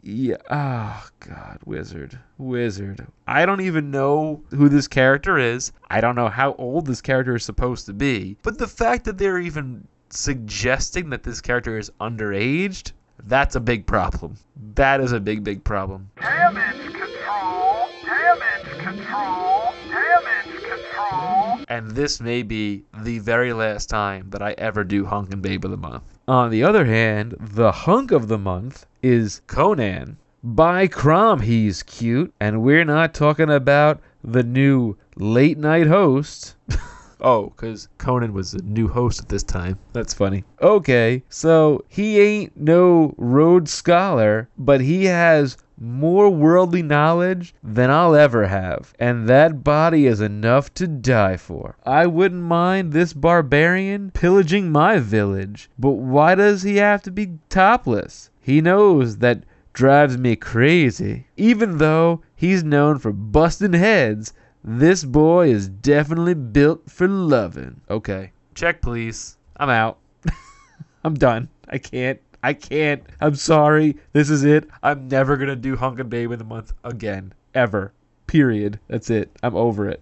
yeah. 0.02 0.36
Oh, 0.50 1.08
God. 1.22 1.60
Wizard. 1.66 2.20
Wizard. 2.38 3.08
I 3.26 3.46
don't 3.46 3.62
even 3.62 3.90
know 3.90 4.44
who 4.50 4.68
this 4.68 4.90
character 4.90 5.38
is. 5.38 5.72
I 5.90 6.02
don't 6.02 6.16
know 6.16 6.28
how 6.28 6.56
old 6.56 6.88
this 6.88 7.02
character 7.02 7.38
is 7.38 7.46
supposed 7.46 7.86
to 7.86 7.94
be. 7.94 8.36
But 8.44 8.58
the 8.58 8.68
fact 8.68 9.06
that 9.06 9.18
they're 9.18 9.40
even 9.40 9.88
suggesting 10.10 11.10
that 11.12 11.24
this 11.24 11.40
character 11.40 11.78
is 11.78 11.90
underaged, 12.02 12.92
that's 13.28 13.56
a 13.56 13.60
big 13.60 13.86
problem. 13.86 14.36
That 14.76 15.02
is 15.02 15.12
a 15.12 15.20
big, 15.20 15.44
big 15.44 15.64
problem. 15.64 16.10
Damage 16.22 16.94
control! 16.94 17.88
Damage 18.06 18.80
control! 18.80 19.74
Damage 19.90 20.64
control! 20.64 21.60
and 21.72 21.92
this 21.92 22.20
may 22.20 22.44
be 22.44 22.84
the 23.02 23.20
very 23.20 23.54
last 23.54 23.90
time 23.90 24.30
that 24.30 24.42
I 24.42 24.52
ever 24.58 24.84
do 24.84 25.06
Hunk 25.06 25.32
and 25.32 25.42
Babe 25.42 25.64
of 25.64 25.72
the 25.72 25.78
Month. 25.78 26.04
On 26.28 26.50
the 26.50 26.64
other 26.64 26.86
hand, 26.86 27.36
the 27.40 27.72
Hunk 27.72 28.12
of 28.12 28.28
the 28.28 28.38
Month 28.38 28.86
is 29.02 29.42
Conan. 29.48 30.18
By 30.44 30.88
Crom, 30.88 31.40
he's 31.42 31.84
cute, 31.84 32.34
and 32.40 32.62
we're 32.62 32.84
not 32.84 33.14
talking 33.14 33.50
about 33.50 34.02
the 34.24 34.44
new 34.44 34.98
late 35.16 35.58
night 35.58 35.88
host. 35.88 36.56
oh, 37.22 37.46
because 37.56 37.88
Conan 37.98 38.34
was 38.34 38.54
a 38.54 38.64
new 38.64 38.88
host 38.88 39.22
at 39.22 39.30
this 39.30 39.44
time. 39.44 39.78
That's 39.94 40.14
funny. 40.14 40.44
Okay, 40.62 41.24
so 41.30 41.84
he 41.88 42.20
ain't 42.20 42.58
no 42.58 43.14
Rhodes 43.18 43.72
Scholar, 43.72 44.50
but 44.58 44.82
he 44.82 45.06
has 45.06 45.58
more 45.80 46.30
worldly 46.30 46.84
knowledge 46.84 47.56
than 47.64 47.90
I'll 47.90 48.14
ever 48.14 48.46
have, 48.48 48.94
and 49.00 49.28
that 49.28 49.64
body 49.64 50.06
is 50.06 50.22
enough 50.22 50.72
to 50.76 50.88
die 50.88 51.38
for. 51.38 51.76
I 51.84 52.06
wouldn't 52.06 52.44
mind 52.44 52.92
this 52.92 53.14
barbarian 53.14 54.12
pillaging 54.12 54.72
my 54.72 55.00
village, 55.00 55.72
but 55.80 55.94
why 55.94 56.36
does 56.36 56.62
he 56.62 56.78
have 56.78 57.02
to 57.04 57.12
be 57.12 57.40
topless? 57.50 58.30
He 58.40 58.62
knows 58.62 59.18
that 59.18 59.44
drives 59.74 60.18
me 60.18 60.36
crazy. 60.36 61.26
Even 61.38 61.80
though 61.80 62.22
he's 62.36 62.64
known 62.64 63.00
for 63.00 63.12
busting 63.12 63.74
heads, 63.74 64.34
this 64.64 65.04
boy 65.04 65.50
is 65.50 65.68
definitely 65.68 66.34
built 66.34 66.90
for 66.90 67.08
loving. 67.08 67.82
Okay. 67.90 68.32
Check, 68.54 68.82
please. 68.82 69.38
I'm 69.58 69.70
out. 69.70 69.98
I'm 71.04 71.16
done. 71.16 71.50
I 71.70 71.78
can't. 71.78 72.20
I 72.44 72.54
can't. 72.54 73.04
I'm 73.20 73.36
sorry. 73.36 73.98
This 74.14 74.30
is 74.30 74.44
it. 74.44 74.68
I'm 74.84 75.08
never 75.08 75.38
going 75.38 75.50
to 75.50 75.56
do 75.56 75.76
Hunk 75.76 76.00
and 76.00 76.10
Babe 76.10 76.32
in 76.32 76.40
the 76.40 76.46
Month 76.46 76.74
again. 76.84 77.34
Ever. 77.54 77.94
Period. 78.28 78.80
That's 78.88 79.10
it. 79.10 79.32
I'm 79.44 79.56
over 79.56 79.88
it. 79.90 80.02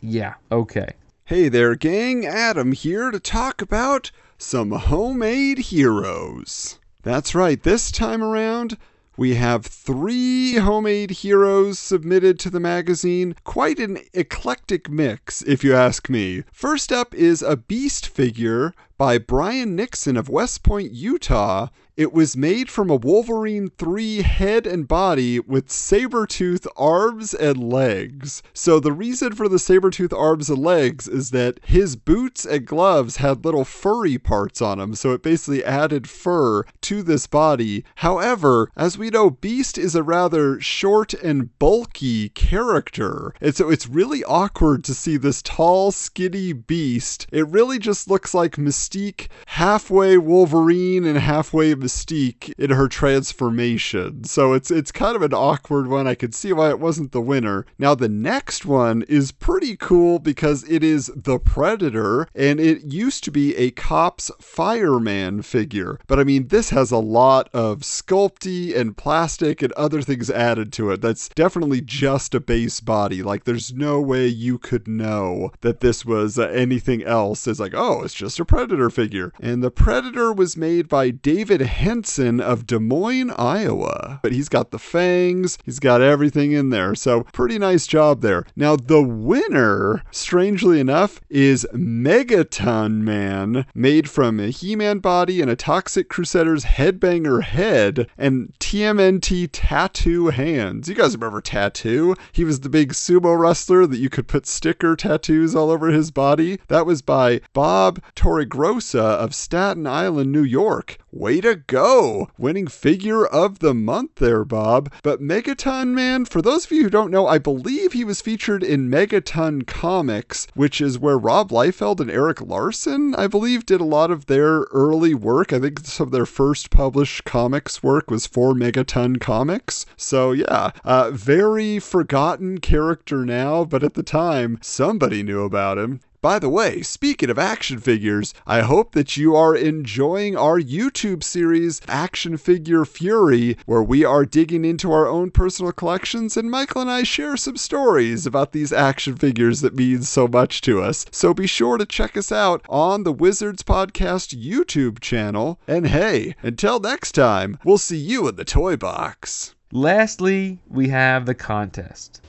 Yeah. 0.00 0.34
Okay. 0.52 0.94
Hey 1.24 1.48
there, 1.48 1.74
gang. 1.74 2.26
Adam 2.26 2.72
here 2.72 3.10
to 3.10 3.18
talk 3.18 3.62
about 3.62 4.10
some 4.36 4.72
homemade 4.72 5.58
heroes. 5.58 6.78
That's 7.02 7.34
right, 7.34 7.62
this 7.62 7.90
time 7.90 8.22
around, 8.22 8.76
we 9.16 9.34
have 9.34 9.64
three 9.64 10.56
homemade 10.56 11.10
heroes 11.10 11.78
submitted 11.78 12.38
to 12.40 12.50
the 12.50 12.60
magazine. 12.60 13.36
Quite 13.44 13.78
an 13.78 13.98
eclectic 14.12 14.90
mix, 14.90 15.42
if 15.42 15.62
you 15.62 15.74
ask 15.74 16.10
me. 16.10 16.42
First 16.52 16.90
up 16.90 17.14
is 17.14 17.40
a 17.40 17.56
beast 17.56 18.08
figure 18.08 18.74
by 18.98 19.18
Brian 19.18 19.76
Nixon 19.76 20.16
of 20.16 20.28
West 20.28 20.62
Point, 20.62 20.92
Utah. 20.92 21.68
It 21.96 22.12
was 22.12 22.36
made 22.36 22.68
from 22.70 22.90
a 22.90 22.96
Wolverine 22.96 23.70
3 23.78 24.22
head 24.22 24.66
and 24.66 24.88
body 24.88 25.38
with 25.38 25.70
saber-tooth 25.70 26.66
arms 26.76 27.32
and 27.34 27.72
legs. 27.72 28.42
So 28.52 28.80
the 28.80 28.90
reason 28.90 29.32
for 29.36 29.48
the 29.48 29.60
saber-tooth 29.60 30.12
arms 30.12 30.50
and 30.50 30.58
legs 30.58 31.06
is 31.06 31.30
that 31.30 31.60
his 31.64 31.94
boots 31.94 32.44
and 32.44 32.66
gloves 32.66 33.18
had 33.18 33.44
little 33.44 33.64
furry 33.64 34.18
parts 34.18 34.60
on 34.60 34.78
them, 34.78 34.96
so 34.96 35.12
it 35.12 35.22
basically 35.22 35.64
added 35.64 36.08
fur 36.08 36.64
to 36.80 37.04
this 37.04 37.28
body. 37.28 37.84
However, 37.96 38.72
as 38.76 38.98
we 38.98 39.08
know, 39.08 39.30
Beast 39.30 39.78
is 39.78 39.94
a 39.94 40.02
rather 40.02 40.60
short 40.60 41.14
and 41.14 41.56
bulky 41.60 42.30
character. 42.30 43.32
And 43.40 43.54
so 43.54 43.70
it's 43.70 43.88
really 43.88 44.24
awkward 44.24 44.82
to 44.84 44.94
see 44.94 45.16
this 45.16 45.42
tall, 45.42 45.92
skinny 45.92 46.52
beast. 46.52 47.28
It 47.30 47.46
really 47.46 47.78
just 47.78 48.10
looks 48.10 48.34
like 48.34 48.56
Mystique 48.56 49.28
halfway 49.46 50.18
Wolverine 50.18 51.04
and 51.04 51.18
halfway 51.18 51.83
Mystique 51.84 52.52
in 52.58 52.70
her 52.70 52.88
transformation. 52.88 54.24
So 54.24 54.52
it's 54.54 54.70
it's 54.70 54.90
kind 54.90 55.16
of 55.16 55.22
an 55.22 55.34
awkward 55.34 55.88
one. 55.88 56.06
I 56.06 56.14
could 56.14 56.34
see 56.34 56.52
why 56.52 56.70
it 56.70 56.80
wasn't 56.80 57.12
the 57.12 57.20
winner. 57.20 57.66
Now 57.78 57.94
the 57.94 58.08
next 58.08 58.64
one 58.64 59.02
is 59.02 59.32
pretty 59.32 59.76
cool 59.76 60.18
because 60.18 60.68
it 60.68 60.82
is 60.82 61.10
the 61.14 61.38
Predator 61.38 62.26
and 62.34 62.58
it 62.58 62.84
used 62.84 63.24
to 63.24 63.30
be 63.30 63.54
a 63.56 63.70
Cops 63.70 64.30
fireman 64.40 65.42
figure. 65.42 65.98
But 66.06 66.18
I 66.18 66.24
mean 66.24 66.48
this 66.48 66.70
has 66.70 66.90
a 66.90 66.98
lot 66.98 67.50
of 67.52 67.80
sculpty 67.80 68.74
and 68.74 68.96
plastic 68.96 69.62
and 69.62 69.72
other 69.72 70.00
things 70.00 70.30
added 70.30 70.72
to 70.74 70.90
it. 70.90 71.00
That's 71.00 71.28
definitely 71.28 71.82
just 71.82 72.34
a 72.34 72.40
base 72.40 72.80
body. 72.80 73.22
Like 73.22 73.44
there's 73.44 73.72
no 73.72 74.00
way 74.00 74.26
you 74.26 74.58
could 74.58 74.88
know 74.88 75.50
that 75.60 75.80
this 75.80 76.04
was 76.04 76.38
uh, 76.38 76.48
anything 76.48 77.02
else. 77.02 77.46
It's 77.46 77.60
like, 77.60 77.74
oh, 77.74 78.02
it's 78.02 78.14
just 78.14 78.40
a 78.40 78.44
Predator 78.44 78.90
figure. 78.90 79.32
And 79.40 79.62
the 79.62 79.70
Predator 79.70 80.32
was 80.32 80.56
made 80.56 80.88
by 80.88 81.10
David 81.10 81.60
Henson 81.74 82.40
of 82.40 82.66
Des 82.66 82.78
Moines, 82.78 83.30
Iowa. 83.32 84.20
But 84.22 84.32
he's 84.32 84.48
got 84.48 84.70
the 84.70 84.78
fangs, 84.78 85.58
he's 85.64 85.80
got 85.80 86.00
everything 86.00 86.52
in 86.52 86.70
there. 86.70 86.94
So, 86.94 87.24
pretty 87.32 87.58
nice 87.58 87.86
job 87.86 88.20
there. 88.20 88.46
Now, 88.56 88.76
the 88.76 89.02
winner, 89.02 90.02
strangely 90.10 90.80
enough, 90.80 91.20
is 91.28 91.66
Megaton 91.74 93.00
Man, 93.02 93.66
made 93.74 94.08
from 94.08 94.40
a 94.40 94.48
He 94.48 94.76
Man 94.76 94.98
body 94.98 95.40
and 95.40 95.50
a 95.50 95.56
Toxic 95.56 96.08
Crusader's 96.08 96.64
headbanger 96.64 97.42
head 97.42 98.08
and 98.16 98.52
TMNT 98.60 99.48
tattoo 99.52 100.28
hands. 100.28 100.88
You 100.88 100.94
guys 100.94 101.14
remember 101.14 101.40
Tattoo? 101.40 102.14
He 102.32 102.44
was 102.44 102.60
the 102.60 102.68
big 102.68 102.92
sumo 102.92 103.38
wrestler 103.38 103.86
that 103.86 103.98
you 103.98 104.08
could 104.08 104.28
put 104.28 104.46
sticker 104.46 104.96
tattoos 104.96 105.54
all 105.54 105.70
over 105.70 105.88
his 105.88 106.10
body. 106.10 106.60
That 106.68 106.86
was 106.86 107.02
by 107.02 107.40
Bob 107.52 108.00
Torregrossa 108.14 109.00
of 109.00 109.34
Staten 109.34 109.86
Island, 109.86 110.32
New 110.32 110.42
York. 110.42 110.98
Way 111.10 111.40
to 111.42 111.54
go! 111.66 112.28
Winning 112.38 112.66
figure 112.66 113.24
of 113.24 113.58
the 113.58 113.74
month 113.74 114.16
there, 114.16 114.44
Bob. 114.44 114.92
But 115.02 115.20
Megaton 115.20 115.88
Man, 115.88 116.24
for 116.24 116.42
those 116.42 116.64
of 116.64 116.72
you 116.72 116.84
who 116.84 116.90
don't 116.90 117.10
know, 117.10 117.26
I 117.26 117.38
believe 117.38 117.92
he 117.92 118.04
was 118.04 118.20
featured 118.20 118.62
in 118.62 118.90
Megaton 118.90 119.66
Comics, 119.66 120.46
which 120.54 120.80
is 120.80 120.98
where 120.98 121.18
Rob 121.18 121.50
Liefeld 121.50 122.00
and 122.00 122.10
Erik 122.10 122.40
Larsen, 122.40 123.14
I 123.14 123.26
believe, 123.26 123.66
did 123.66 123.80
a 123.80 123.84
lot 123.84 124.10
of 124.10 124.26
their 124.26 124.62
early 124.72 125.14
work. 125.14 125.52
I 125.52 125.58
think 125.58 125.80
some 125.80 126.08
of 126.08 126.12
their 126.12 126.26
first 126.26 126.70
published 126.70 127.24
comics 127.24 127.82
work 127.82 128.10
was 128.10 128.26
for 128.26 128.54
Megaton 128.54 129.20
Comics. 129.20 129.86
So 129.96 130.32
yeah, 130.32 130.70
uh, 130.84 131.10
very 131.12 131.78
forgotten 131.78 132.58
character 132.58 133.24
now, 133.24 133.64
but 133.64 133.82
at 133.82 133.94
the 133.94 134.02
time, 134.02 134.58
somebody 134.62 135.22
knew 135.22 135.42
about 135.42 135.78
him. 135.78 136.00
By 136.24 136.38
the 136.38 136.48
way, 136.48 136.80
speaking 136.80 137.28
of 137.28 137.38
action 137.38 137.78
figures, 137.78 138.32
I 138.46 138.62
hope 138.62 138.92
that 138.92 139.14
you 139.14 139.36
are 139.36 139.54
enjoying 139.54 140.34
our 140.38 140.58
YouTube 140.58 141.22
series, 141.22 141.82
Action 141.86 142.38
Figure 142.38 142.86
Fury, 142.86 143.58
where 143.66 143.82
we 143.82 144.06
are 144.06 144.24
digging 144.24 144.64
into 144.64 144.90
our 144.90 145.06
own 145.06 145.32
personal 145.32 145.70
collections 145.70 146.38
and 146.38 146.50
Michael 146.50 146.80
and 146.80 146.90
I 146.90 147.02
share 147.02 147.36
some 147.36 147.58
stories 147.58 148.24
about 148.24 148.52
these 148.52 148.72
action 148.72 149.16
figures 149.16 149.60
that 149.60 149.76
mean 149.76 150.00
so 150.00 150.26
much 150.26 150.62
to 150.62 150.80
us. 150.80 151.04
So 151.10 151.34
be 151.34 151.46
sure 151.46 151.76
to 151.76 151.84
check 151.84 152.16
us 152.16 152.32
out 152.32 152.64
on 152.70 153.04
the 153.04 153.12
Wizards 153.12 153.62
Podcast 153.62 154.34
YouTube 154.34 155.00
channel. 155.00 155.60
And 155.68 155.88
hey, 155.88 156.36
until 156.42 156.80
next 156.80 157.12
time, 157.12 157.58
we'll 157.66 157.76
see 157.76 157.98
you 157.98 158.28
in 158.28 158.36
the 158.36 158.46
toy 158.46 158.76
box. 158.76 159.54
Lastly, 159.72 160.60
we 160.70 160.88
have 160.88 161.26
the 161.26 161.34
contest. 161.34 162.23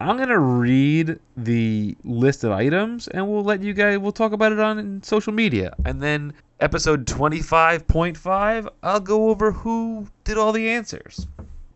I'm 0.00 0.16
gonna 0.16 0.38
read 0.38 1.18
the 1.36 1.96
list 2.04 2.44
of 2.44 2.52
items, 2.52 3.08
and 3.08 3.28
we'll 3.28 3.42
let 3.42 3.62
you 3.62 3.72
guys. 3.74 3.98
We'll 3.98 4.12
talk 4.12 4.30
about 4.30 4.52
it 4.52 4.60
on 4.60 5.02
social 5.02 5.32
media, 5.32 5.74
and 5.84 6.00
then 6.00 6.34
episode 6.60 7.04
25.5, 7.04 8.68
I'll 8.80 9.00
go 9.00 9.28
over 9.28 9.50
who 9.50 10.06
did 10.22 10.38
all 10.38 10.52
the 10.52 10.68
answers. 10.68 11.26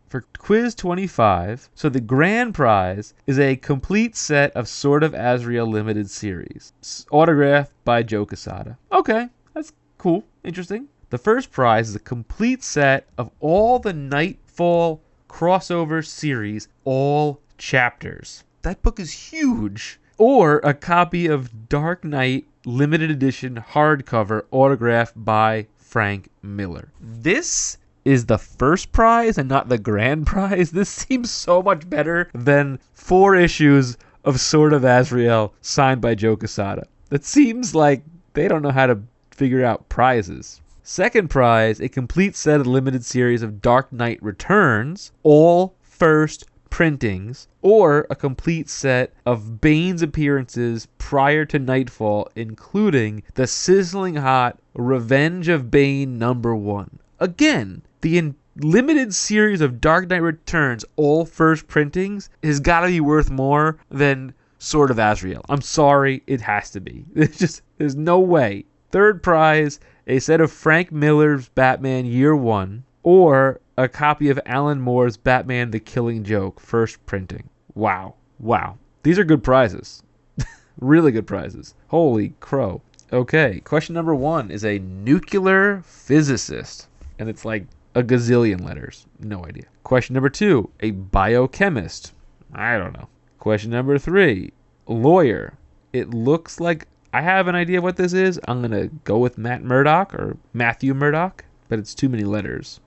For 0.07 0.21
quiz 0.37 0.73
25, 0.73 1.69
so 1.75 1.89
the 1.89 1.99
grand 1.99 2.53
prize 2.53 3.13
is 3.27 3.39
a 3.39 3.57
complete 3.57 4.15
set 4.15 4.53
of 4.53 4.69
Sword 4.69 5.03
of 5.03 5.13
Azrael 5.13 5.65
limited 5.65 6.09
series, 6.09 6.71
autographed 7.11 7.73
by 7.83 8.03
Joe 8.03 8.25
Quesada. 8.25 8.77
Okay, 8.93 9.27
that's 9.53 9.73
cool, 9.97 10.23
interesting. 10.45 10.87
The 11.09 11.17
first 11.17 11.51
prize 11.51 11.89
is 11.89 11.95
a 11.95 11.99
complete 11.99 12.63
set 12.63 13.05
of 13.17 13.31
all 13.41 13.79
the 13.79 13.91
Knightfall 13.91 15.01
crossover 15.27 16.05
series, 16.05 16.67
all 16.85 17.41
chapters. 17.63 18.43
That 18.63 18.81
book 18.83 18.99
is 18.99 19.31
huge. 19.31 19.97
Or 20.17 20.59
a 20.65 20.73
copy 20.73 21.27
of 21.27 21.69
Dark 21.69 22.03
Knight 22.03 22.45
limited 22.65 23.09
edition 23.09 23.63
hardcover 23.71 24.43
autographed 24.51 25.13
by 25.15 25.67
Frank 25.77 26.27
Miller. 26.41 26.91
This 26.99 27.77
is 28.03 28.25
the 28.25 28.37
first 28.37 28.91
prize 28.91 29.37
and 29.37 29.47
not 29.47 29.69
the 29.69 29.77
grand 29.77 30.27
prize. 30.33 30.71
This 30.71 30.89
seems 30.89 31.31
so 31.31 31.63
much 31.63 31.89
better 31.89 32.29
than 32.33 32.79
four 32.91 33.33
issues 33.33 33.97
of 34.25 34.41
Sword 34.41 34.73
of 34.73 34.83
Azrael 34.83 35.53
signed 35.61 36.01
by 36.01 36.15
Joe 36.15 36.35
Quesada. 36.35 36.85
That 37.09 37.23
seems 37.23 37.73
like 37.73 38.03
they 38.33 38.49
don't 38.49 38.61
know 38.61 38.71
how 38.71 38.87
to 38.87 38.99
figure 39.31 39.63
out 39.63 39.87
prizes. 39.87 40.59
Second 40.83 41.29
prize, 41.29 41.79
a 41.79 41.87
complete 41.87 42.35
set 42.35 42.59
of 42.59 42.67
limited 42.67 43.05
series 43.05 43.41
of 43.41 43.61
Dark 43.61 43.93
Knight 43.93 44.21
Returns, 44.21 45.13
all 45.23 45.75
first 45.81 46.45
printings, 46.73 47.47
or 47.61 48.07
a 48.09 48.15
complete 48.15 48.67
set 48.67 49.13
of 49.27 49.61
Bane's 49.61 50.01
appearances 50.01 50.87
prior 50.97 51.45
to 51.45 51.59
Knightfall, 51.59 52.31
including 52.35 53.21
the 53.35 53.45
sizzling 53.45 54.15
hot 54.15 54.57
Revenge 54.73 55.49
of 55.49 55.69
Bane 55.69 56.17
number 56.17 56.55
one. 56.55 56.97
Again, 57.19 57.83
the 58.01 58.17
in- 58.17 58.33
limited 58.55 59.13
series 59.13 59.61
of 59.61 59.79
Dark 59.79 60.09
Knight 60.09 60.23
Returns, 60.23 60.83
all 60.95 61.25
first 61.25 61.67
printings, 61.67 62.31
has 62.41 62.59
got 62.59 62.79
to 62.79 62.87
be 62.87 62.99
worth 62.99 63.29
more 63.29 63.77
than 63.91 64.33
Sword 64.57 64.89
of 64.89 64.97
Azrael. 64.97 65.45
I'm 65.49 65.61
sorry, 65.61 66.23
it 66.25 66.41
has 66.41 66.71
to 66.71 66.81
be. 66.81 67.05
It's 67.13 67.37
just, 67.37 67.61
there's 67.77 67.95
no 67.95 68.19
way. 68.19 68.65
Third 68.89 69.21
prize, 69.21 69.79
a 70.07 70.17
set 70.17 70.41
of 70.41 70.51
Frank 70.51 70.91
Miller's 70.91 71.49
Batman 71.49 72.07
Year 72.07 72.35
One. 72.35 72.83
Or 73.03 73.59
a 73.77 73.87
copy 73.87 74.29
of 74.29 74.39
Alan 74.45 74.81
Moore's 74.81 75.17
Batman 75.17 75.71
the 75.71 75.79
Killing 75.79 76.23
Joke, 76.23 76.59
first 76.59 77.05
printing. 77.05 77.49
Wow. 77.75 78.15
Wow. 78.39 78.77
These 79.03 79.19
are 79.19 79.23
good 79.23 79.43
prizes. 79.43 80.03
really 80.79 81.11
good 81.11 81.27
prizes. 81.27 81.75
Holy 81.87 82.33
crow. 82.39 82.81
Okay, 83.11 83.59
question 83.59 83.93
number 83.93 84.15
one 84.15 84.49
is 84.49 84.65
a 84.65 84.79
nuclear 84.79 85.81
physicist. 85.85 86.87
And 87.19 87.29
it's 87.29 87.45
like 87.45 87.65
a 87.93 88.01
gazillion 88.01 88.63
letters. 88.65 89.05
No 89.19 89.45
idea. 89.45 89.65
Question 89.83 90.13
number 90.13 90.29
two, 90.29 90.69
a 90.79 90.91
biochemist. 90.91 92.13
I 92.53 92.77
don't 92.77 92.93
know. 92.93 93.07
Question 93.37 93.71
number 93.71 93.97
three, 93.97 94.53
lawyer. 94.87 95.53
It 95.91 96.13
looks 96.13 96.59
like 96.59 96.87
I 97.13 97.21
have 97.21 97.47
an 97.47 97.55
idea 97.55 97.81
what 97.81 97.97
this 97.97 98.13
is. 98.13 98.39
I'm 98.47 98.61
going 98.61 98.71
to 98.71 98.87
go 99.03 99.19
with 99.19 99.37
Matt 99.37 99.63
Murdock 99.63 100.15
or 100.15 100.37
Matthew 100.53 100.93
Murdock, 100.93 101.45
but 101.69 101.77
it's 101.77 101.93
too 101.93 102.09
many 102.09 102.23
letters. 102.23 102.79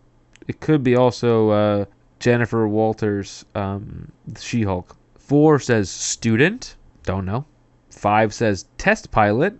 It 0.48 0.61
could 0.61 0.82
be 0.82 0.96
also 0.96 1.50
uh, 1.50 1.85
Jennifer 2.20 2.68
Walters, 2.68 3.44
um, 3.54 4.12
She 4.38 4.62
Hulk. 4.62 4.96
Four 5.18 5.59
says 5.59 5.90
student. 5.90 6.76
Don't 7.02 7.24
know. 7.24 7.44
Five 7.90 8.32
says 8.32 8.66
test 8.78 9.11
pilot. 9.11 9.59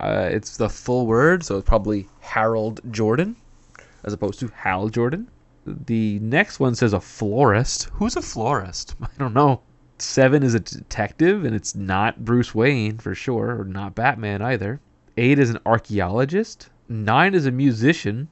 Uh, 0.00 0.28
it's 0.30 0.56
the 0.56 0.68
full 0.68 1.06
word, 1.06 1.44
so 1.44 1.58
it's 1.58 1.68
probably 1.68 2.08
Harold 2.20 2.80
Jordan 2.90 3.36
as 4.04 4.12
opposed 4.12 4.38
to 4.40 4.48
Hal 4.48 4.88
Jordan. 4.88 5.28
The 5.66 6.18
next 6.20 6.60
one 6.60 6.74
says 6.74 6.92
a 6.92 7.00
florist. 7.00 7.84
Who's 7.94 8.16
a 8.16 8.22
florist? 8.22 8.94
I 9.02 9.08
don't 9.18 9.32
know. 9.34 9.62
Seven 9.98 10.42
is 10.42 10.54
a 10.54 10.60
detective, 10.60 11.44
and 11.44 11.54
it's 11.54 11.74
not 11.74 12.24
Bruce 12.24 12.54
Wayne 12.54 12.98
for 12.98 13.14
sure, 13.14 13.58
or 13.60 13.64
not 13.64 13.94
Batman 13.94 14.42
either. 14.42 14.80
Eight 15.16 15.38
is 15.38 15.50
an 15.50 15.60
archaeologist. 15.64 16.68
Nine 16.88 17.34
is 17.34 17.46
a 17.46 17.50
musician. 17.50 18.28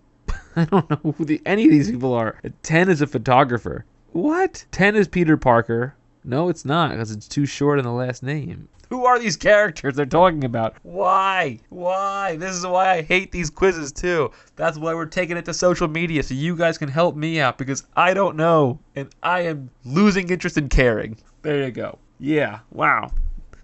I 0.56 0.64
don't 0.66 0.90
know 0.90 1.12
who 1.12 1.24
the, 1.24 1.40
any 1.46 1.64
of 1.64 1.70
these 1.70 1.90
people 1.90 2.12
are. 2.14 2.38
Ten 2.62 2.90
is 2.90 3.00
a 3.00 3.06
photographer. 3.06 3.84
What? 4.12 4.66
Ten 4.70 4.96
is 4.96 5.08
Peter 5.08 5.36
Parker. 5.36 5.94
No, 6.24 6.48
it's 6.48 6.64
not, 6.64 6.90
because 6.90 7.10
it's 7.10 7.26
too 7.26 7.46
short 7.46 7.78
in 7.78 7.84
the 7.84 7.92
last 7.92 8.22
name. 8.22 8.68
Who 8.90 9.06
are 9.06 9.18
these 9.18 9.38
characters 9.38 9.94
they're 9.94 10.04
talking 10.04 10.44
about? 10.44 10.76
Why? 10.82 11.60
Why? 11.70 12.36
This 12.36 12.54
is 12.54 12.66
why 12.66 12.90
I 12.90 13.00
hate 13.02 13.32
these 13.32 13.48
quizzes 13.48 13.90
too. 13.90 14.30
That's 14.54 14.76
why 14.76 14.92
we're 14.92 15.06
taking 15.06 15.38
it 15.38 15.46
to 15.46 15.54
social 15.54 15.88
media 15.88 16.22
so 16.22 16.34
you 16.34 16.54
guys 16.54 16.76
can 16.76 16.90
help 16.90 17.16
me 17.16 17.40
out 17.40 17.56
because 17.56 17.84
I 17.96 18.12
don't 18.12 18.36
know 18.36 18.78
and 18.94 19.08
I 19.22 19.40
am 19.46 19.70
losing 19.86 20.28
interest 20.28 20.58
in 20.58 20.68
caring. 20.68 21.16
There 21.40 21.64
you 21.64 21.70
go. 21.70 21.98
Yeah, 22.20 22.58
wow. 22.70 23.12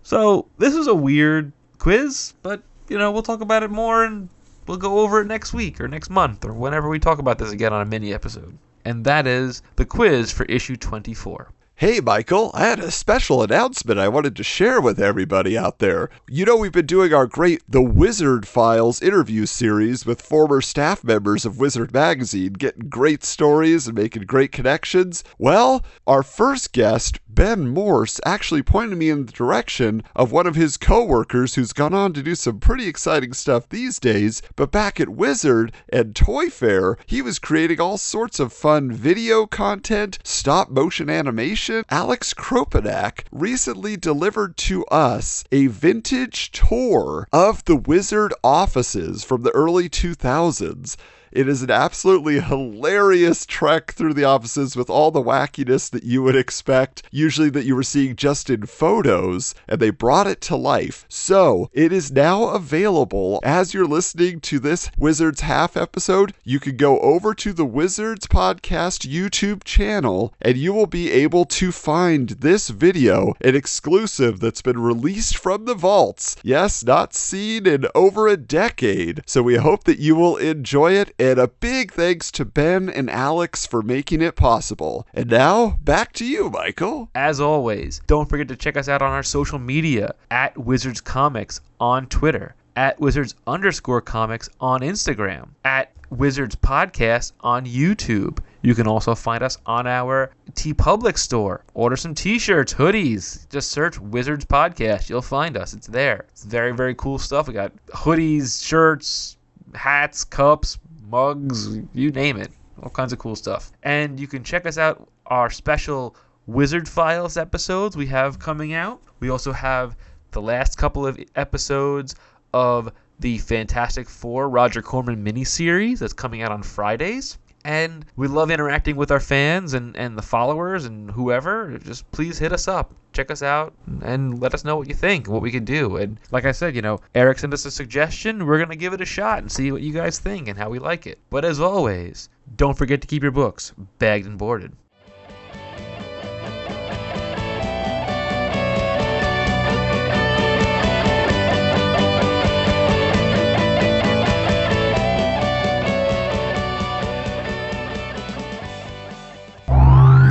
So, 0.02 0.46
this 0.56 0.74
is 0.74 0.86
a 0.86 0.94
weird 0.94 1.52
quiz, 1.78 2.32
but 2.42 2.62
you 2.88 2.96
know, 2.96 3.12
we'll 3.12 3.22
talk 3.22 3.42
about 3.42 3.62
it 3.62 3.70
more 3.70 4.04
and 4.04 4.30
we'll 4.68 4.76
go 4.76 5.00
over 5.00 5.22
it 5.22 5.26
next 5.26 5.52
week 5.52 5.80
or 5.80 5.88
next 5.88 6.10
month 6.10 6.44
or 6.44 6.52
whenever 6.52 6.88
we 6.88 6.98
talk 6.98 7.18
about 7.18 7.38
this 7.38 7.50
again 7.50 7.72
on 7.72 7.82
a 7.82 7.86
mini 7.86 8.12
episode. 8.12 8.56
And 8.84 9.04
that 9.04 9.26
is 9.26 9.62
the 9.76 9.84
quiz 9.84 10.30
for 10.30 10.44
issue 10.44 10.76
24. 10.76 11.52
Hey, 11.80 12.00
Michael, 12.00 12.50
I 12.54 12.64
had 12.64 12.80
a 12.80 12.90
special 12.90 13.40
announcement 13.40 14.00
I 14.00 14.08
wanted 14.08 14.34
to 14.34 14.42
share 14.42 14.80
with 14.80 14.98
everybody 14.98 15.56
out 15.56 15.78
there. 15.78 16.10
You 16.28 16.44
know, 16.44 16.56
we've 16.56 16.72
been 16.72 16.86
doing 16.86 17.14
our 17.14 17.28
great 17.28 17.62
The 17.68 17.80
Wizard 17.80 18.48
Files 18.48 19.00
interview 19.00 19.46
series 19.46 20.04
with 20.04 20.20
former 20.20 20.60
staff 20.60 21.04
members 21.04 21.46
of 21.46 21.60
Wizard 21.60 21.94
Magazine, 21.94 22.54
getting 22.54 22.88
great 22.88 23.22
stories 23.22 23.86
and 23.86 23.96
making 23.96 24.22
great 24.22 24.50
connections. 24.50 25.22
Well, 25.38 25.84
our 26.04 26.24
first 26.24 26.72
guest, 26.72 27.20
Ben 27.28 27.68
Morse, 27.68 28.20
actually 28.26 28.64
pointed 28.64 28.98
me 28.98 29.08
in 29.08 29.26
the 29.26 29.32
direction 29.32 30.02
of 30.16 30.32
one 30.32 30.48
of 30.48 30.56
his 30.56 30.76
coworkers 30.76 31.54
who's 31.54 31.72
gone 31.72 31.94
on 31.94 32.12
to 32.14 32.24
do 32.24 32.34
some 32.34 32.58
pretty 32.58 32.88
exciting 32.88 33.32
stuff 33.34 33.68
these 33.68 34.00
days. 34.00 34.42
But 34.56 34.72
back 34.72 34.98
at 34.98 35.10
Wizard 35.10 35.70
and 35.92 36.16
Toy 36.16 36.50
Fair, 36.50 36.96
he 37.06 37.22
was 37.22 37.38
creating 37.38 37.80
all 37.80 37.98
sorts 37.98 38.40
of 38.40 38.52
fun 38.52 38.90
video 38.90 39.46
content, 39.46 40.18
stop 40.24 40.70
motion 40.70 41.08
animation 41.08 41.67
Alex 41.90 42.32
Kropanak 42.32 43.24
recently 43.30 43.94
delivered 43.94 44.56
to 44.56 44.86
us 44.86 45.44
a 45.52 45.66
vintage 45.66 46.50
tour 46.50 47.28
of 47.30 47.62
the 47.66 47.76
Wizard 47.76 48.32
offices 48.42 49.22
from 49.22 49.42
the 49.42 49.50
early 49.50 49.86
2000s. 49.90 50.96
It 51.30 51.48
is 51.48 51.62
an 51.62 51.70
absolutely 51.70 52.40
hilarious 52.40 53.44
trek 53.44 53.92
through 53.92 54.14
the 54.14 54.24
offices 54.24 54.76
with 54.76 54.88
all 54.88 55.10
the 55.10 55.22
wackiness 55.22 55.90
that 55.90 56.04
you 56.04 56.22
would 56.22 56.36
expect, 56.36 57.02
usually 57.10 57.50
that 57.50 57.64
you 57.64 57.76
were 57.76 57.82
seeing 57.82 58.16
just 58.16 58.50
in 58.50 58.66
photos, 58.66 59.54
and 59.66 59.80
they 59.80 59.90
brought 59.90 60.26
it 60.26 60.40
to 60.42 60.56
life. 60.56 61.04
So 61.08 61.70
it 61.72 61.92
is 61.92 62.10
now 62.10 62.44
available 62.44 63.40
as 63.42 63.74
you're 63.74 63.86
listening 63.86 64.40
to 64.40 64.58
this 64.58 64.90
Wizards 64.96 65.42
Half 65.42 65.76
episode. 65.76 66.34
You 66.44 66.60
can 66.60 66.76
go 66.76 66.98
over 67.00 67.34
to 67.34 67.52
the 67.52 67.66
Wizards 67.66 68.26
Podcast 68.26 69.08
YouTube 69.08 69.64
channel 69.64 70.32
and 70.40 70.56
you 70.56 70.72
will 70.72 70.86
be 70.86 71.10
able 71.10 71.44
to 71.44 71.72
find 71.72 72.30
this 72.30 72.68
video, 72.68 73.34
an 73.40 73.54
exclusive 73.54 74.40
that's 74.40 74.62
been 74.62 74.80
released 74.80 75.36
from 75.36 75.64
the 75.64 75.74
vaults. 75.74 76.36
Yes, 76.42 76.84
not 76.84 77.14
seen 77.14 77.66
in 77.66 77.86
over 77.94 78.28
a 78.28 78.36
decade. 78.36 79.22
So 79.26 79.42
we 79.42 79.56
hope 79.56 79.84
that 79.84 79.98
you 79.98 80.16
will 80.16 80.36
enjoy 80.36 80.92
it 80.92 81.14
and 81.18 81.38
a 81.38 81.48
big 81.48 81.92
thanks 81.92 82.30
to 82.32 82.44
Ben 82.44 82.88
and 82.88 83.10
Alex 83.10 83.66
for 83.66 83.82
making 83.82 84.22
it 84.22 84.36
possible. 84.36 85.06
And 85.12 85.28
now, 85.28 85.78
back 85.82 86.12
to 86.14 86.24
you, 86.24 86.48
Michael. 86.50 87.10
As 87.14 87.40
always, 87.40 88.00
don't 88.06 88.28
forget 88.28 88.48
to 88.48 88.56
check 88.56 88.76
us 88.76 88.88
out 88.88 89.02
on 89.02 89.12
our 89.12 89.22
social 89.22 89.58
media 89.58 90.14
at 90.30 90.56
Wizards 90.56 91.00
Comics 91.00 91.60
on 91.80 92.06
Twitter, 92.06 92.54
at 92.76 93.00
Wizards 93.00 93.34
underscore 93.46 94.00
comics 94.00 94.48
on 94.60 94.80
Instagram, 94.80 95.48
at 95.64 95.92
Wizards 96.10 96.56
Podcast 96.56 97.32
on 97.40 97.66
YouTube. 97.66 98.38
You 98.62 98.74
can 98.74 98.86
also 98.86 99.14
find 99.14 99.42
us 99.42 99.58
on 99.66 99.86
our 99.86 100.30
TeePublic 100.52 101.16
store. 101.16 101.64
Order 101.74 101.96
some 101.96 102.14
t 102.14 102.38
shirts, 102.38 102.74
hoodies. 102.74 103.48
Just 103.50 103.70
search 103.70 104.00
Wizards 104.00 104.44
Podcast. 104.44 105.08
You'll 105.08 105.22
find 105.22 105.56
us. 105.56 105.74
It's 105.74 105.86
there. 105.86 106.26
It's 106.30 106.44
very, 106.44 106.74
very 106.74 106.94
cool 106.94 107.18
stuff. 107.18 107.46
We 107.46 107.54
got 107.54 107.72
hoodies, 107.88 108.64
shirts, 108.64 109.36
hats, 109.74 110.24
cups, 110.24 110.78
mugs, 111.10 111.78
you 111.92 112.10
name 112.10 112.36
it. 112.36 112.50
All 112.82 112.90
kinds 112.90 113.12
of 113.12 113.18
cool 113.18 113.36
stuff. 113.36 113.72
And 113.82 114.20
you 114.20 114.26
can 114.26 114.44
check 114.44 114.66
us 114.66 114.78
out 114.78 115.08
our 115.26 115.50
special 115.50 116.16
Wizard 116.46 116.88
Files 116.88 117.36
episodes 117.36 117.96
we 117.96 118.06
have 118.06 118.38
coming 118.38 118.72
out. 118.72 119.02
We 119.20 119.28
also 119.28 119.52
have 119.52 119.96
the 120.30 120.40
last 120.40 120.78
couple 120.78 121.06
of 121.06 121.18
episodes 121.34 122.14
of 122.54 122.92
the 123.20 123.38
Fantastic 123.38 124.08
Four 124.08 124.48
Roger 124.48 124.80
Corman 124.80 125.24
miniseries 125.24 125.98
that's 125.98 126.12
coming 126.12 126.42
out 126.42 126.52
on 126.52 126.62
Fridays. 126.62 127.38
And 127.64 128.04
we 128.16 128.28
love 128.28 128.50
interacting 128.50 128.96
with 128.96 129.10
our 129.10 129.20
fans 129.20 129.74
and, 129.74 129.96
and 129.96 130.16
the 130.16 130.22
followers 130.22 130.84
and 130.84 131.10
whoever. 131.10 131.78
Just 131.78 132.10
please 132.12 132.38
hit 132.38 132.52
us 132.52 132.68
up. 132.68 132.94
Check 133.12 133.30
us 133.30 133.42
out 133.42 133.74
and 134.02 134.40
let 134.40 134.54
us 134.54 134.64
know 134.64 134.76
what 134.76 134.88
you 134.88 134.94
think, 134.94 135.28
what 135.28 135.42
we 135.42 135.50
can 135.50 135.64
do. 135.64 135.96
And 135.96 136.20
like 136.30 136.44
I 136.44 136.52
said, 136.52 136.76
you 136.76 136.82
know, 136.82 137.00
Eric 137.14 137.38
sent 137.38 137.52
us 137.54 137.64
a 137.64 137.70
suggestion. 137.70 138.46
We're 138.46 138.58
going 138.58 138.68
to 138.70 138.76
give 138.76 138.92
it 138.92 139.00
a 139.00 139.06
shot 139.06 139.38
and 139.40 139.50
see 139.50 139.72
what 139.72 139.82
you 139.82 139.92
guys 139.92 140.18
think 140.18 140.48
and 140.48 140.58
how 140.58 140.70
we 140.70 140.78
like 140.78 141.06
it. 141.06 141.18
But 141.30 141.44
as 141.44 141.60
always, 141.60 142.28
don't 142.56 142.78
forget 142.78 143.00
to 143.00 143.06
keep 143.06 143.22
your 143.22 143.32
books 143.32 143.72
bagged 143.98 144.26
and 144.26 144.38
boarded. 144.38 144.72